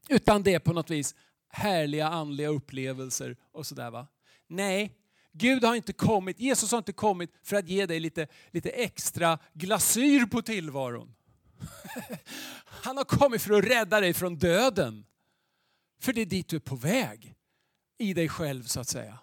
[0.08, 1.14] Utan det är på något vis
[1.48, 3.90] härliga andliga upplevelser och sådär.
[3.90, 4.06] va.
[4.46, 4.96] Nej,
[5.32, 9.38] Gud har inte kommit, Jesus har inte kommit för att ge dig lite, lite extra
[9.52, 11.14] glasyr på tillvaron.
[12.64, 15.06] Han har kommit för att rädda dig från döden.
[16.00, 17.34] För det är dit du är på väg.
[17.98, 19.18] I dig själv så att säga.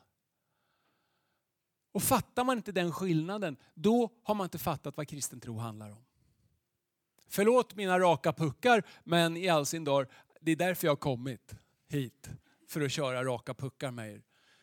[1.91, 5.91] Och fattar man inte den skillnaden, då har man inte fattat vad kristen tro handlar
[5.91, 6.05] om.
[7.29, 10.07] Förlåt mina raka puckar, men i all sin dar,
[10.41, 11.55] det är därför jag har kommit
[11.87, 12.29] hit.
[12.67, 14.21] För att köra raka puckar med er.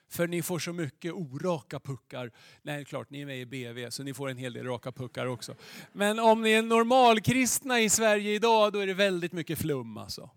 [0.08, 2.32] För ni får så mycket oraka puckar.
[2.62, 5.26] Nej, klart, ni är med i BV så ni får en hel del raka puckar
[5.26, 5.54] också.
[5.92, 10.30] Men om ni är normalkristna i Sverige idag, då är det väldigt mycket flum alltså.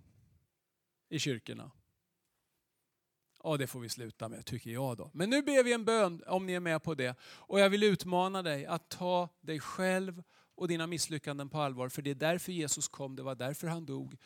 [1.10, 1.72] I kyrkorna.
[3.44, 5.12] Ja, det får vi sluta med, tycker jag då.
[5.14, 7.16] Men nu ber vi en bön, om ni är med på det.
[7.22, 10.24] Och jag vill utmana dig att ta dig själv
[10.56, 11.90] och dina misslyckanden på allvar.
[11.90, 14.18] För det är därför Jesus kom, det var därför han dog.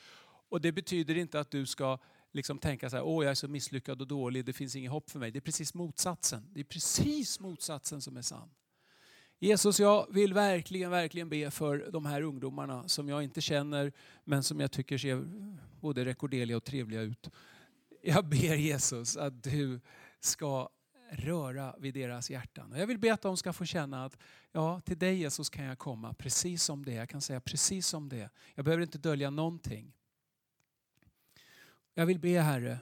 [0.52, 1.98] Och det betyder inte att du ska
[2.32, 5.10] liksom tänka så här, åh jag är så misslyckad och dålig, det finns inget hopp
[5.10, 5.32] för mig.
[5.32, 6.48] Det är precis motsatsen.
[6.54, 8.50] Det är precis motsatsen som är sann.
[9.40, 13.92] Jesus, jag vill verkligen, verkligen be för de här ungdomarna som jag inte känner
[14.24, 15.24] men som jag tycker ser
[15.82, 17.30] både rekorderliga och trevliga ut.
[18.04, 19.80] Jag ber Jesus att du
[20.20, 20.70] ska
[21.12, 22.74] röra vid deras hjärtan.
[22.76, 24.18] Jag vill be att de ska få känna att
[24.52, 28.10] ja, till dig Jesus kan jag komma precis som det Jag kan säga precis som
[28.10, 29.94] det Jag behöver inte dölja någonting.
[31.94, 32.80] Jag vill be Herre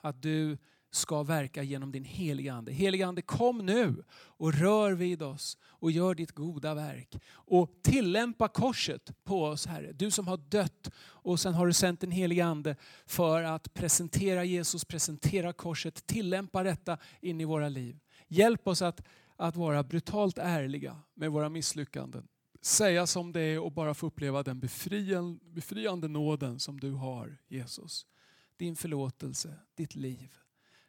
[0.00, 0.58] att du
[0.90, 2.72] ska verka genom din heliga Ande.
[2.72, 7.16] Heliga Ande kom nu och rör vid oss och gör ditt goda verk.
[7.30, 9.92] Och tillämpa korset på oss Herre.
[9.92, 12.76] Du som har dött och sen har du sänt den heliga Ande
[13.06, 17.98] för att presentera Jesus, presentera korset, tillämpa detta in i våra liv.
[18.28, 19.02] Hjälp oss att,
[19.36, 22.28] att vara brutalt ärliga med våra misslyckanden
[22.68, 27.38] säga som det är och bara få uppleva den befriande, befriande nåden som du har
[27.48, 28.06] Jesus.
[28.56, 30.34] Din förlåtelse, ditt liv.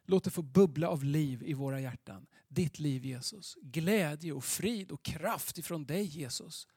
[0.04, 2.26] Låt det få bubbla av liv i våra hjärtan.
[2.48, 3.56] Ditt liv Jesus.
[3.62, 6.68] Glädje och frid och kraft ifrån dig Jesus.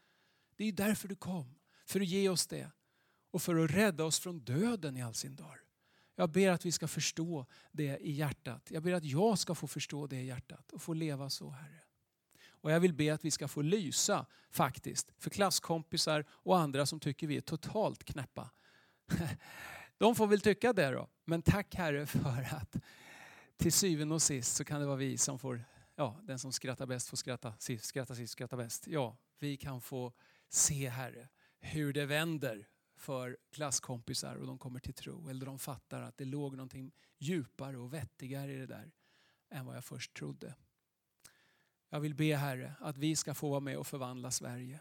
[0.55, 1.55] Det är därför du kom.
[1.85, 2.71] För att ge oss det.
[3.31, 5.57] Och för att rädda oss från döden i all sin dag.
[6.15, 8.71] Jag ber att vi ska förstå det i hjärtat.
[8.71, 11.83] Jag ber att jag ska få förstå det i hjärtat och få leva så Herre.
[12.63, 16.99] Och jag vill be att vi ska få lysa faktiskt för klasskompisar och andra som
[16.99, 18.49] tycker vi är totalt knäppa.
[19.97, 21.09] De får väl tycka det då.
[21.25, 22.75] Men tack Herre för att
[23.57, 25.63] till syvende och sist så kan det vara vi som får,
[25.95, 28.87] ja den som skrattar bäst får skratta sist, skratta sist, skratta bäst.
[28.87, 30.13] Ja, vi kan få
[30.49, 35.29] se Herre hur det vänder för klasskompisar och de kommer till tro.
[35.29, 38.91] Eller de fattar att det låg någonting djupare och vettigare i det där
[39.49, 40.55] än vad jag först trodde.
[41.93, 44.79] Jag vill be Herre att vi ska få vara med och förvandla Sverige.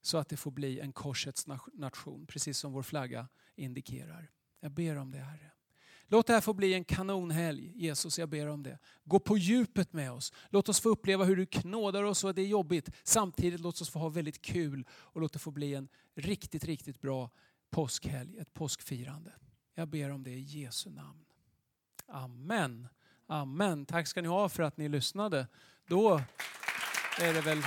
[0.00, 4.30] Så att det får bli en korsets nation, precis som vår flagga indikerar.
[4.60, 5.52] Jag ber om det Herre.
[6.06, 7.72] Låt det här få bli en kanonhelg.
[7.74, 8.78] Jesus, jag ber om det.
[9.04, 10.32] Gå på djupet med oss.
[10.48, 12.90] Låt oss få uppleva hur du knådar oss och att det är jobbigt.
[13.02, 17.00] Samtidigt låt oss få ha väldigt kul och låt det få bli en riktigt, riktigt
[17.00, 17.30] bra
[17.70, 19.32] påskhelg, ett påskfirande.
[19.74, 21.24] Jag ber om det i Jesu namn.
[22.06, 22.88] Amen.
[23.26, 23.86] Amen.
[23.86, 25.46] Tack ska ni ha för att ni lyssnade.
[25.90, 26.20] Då
[27.18, 27.62] är det väl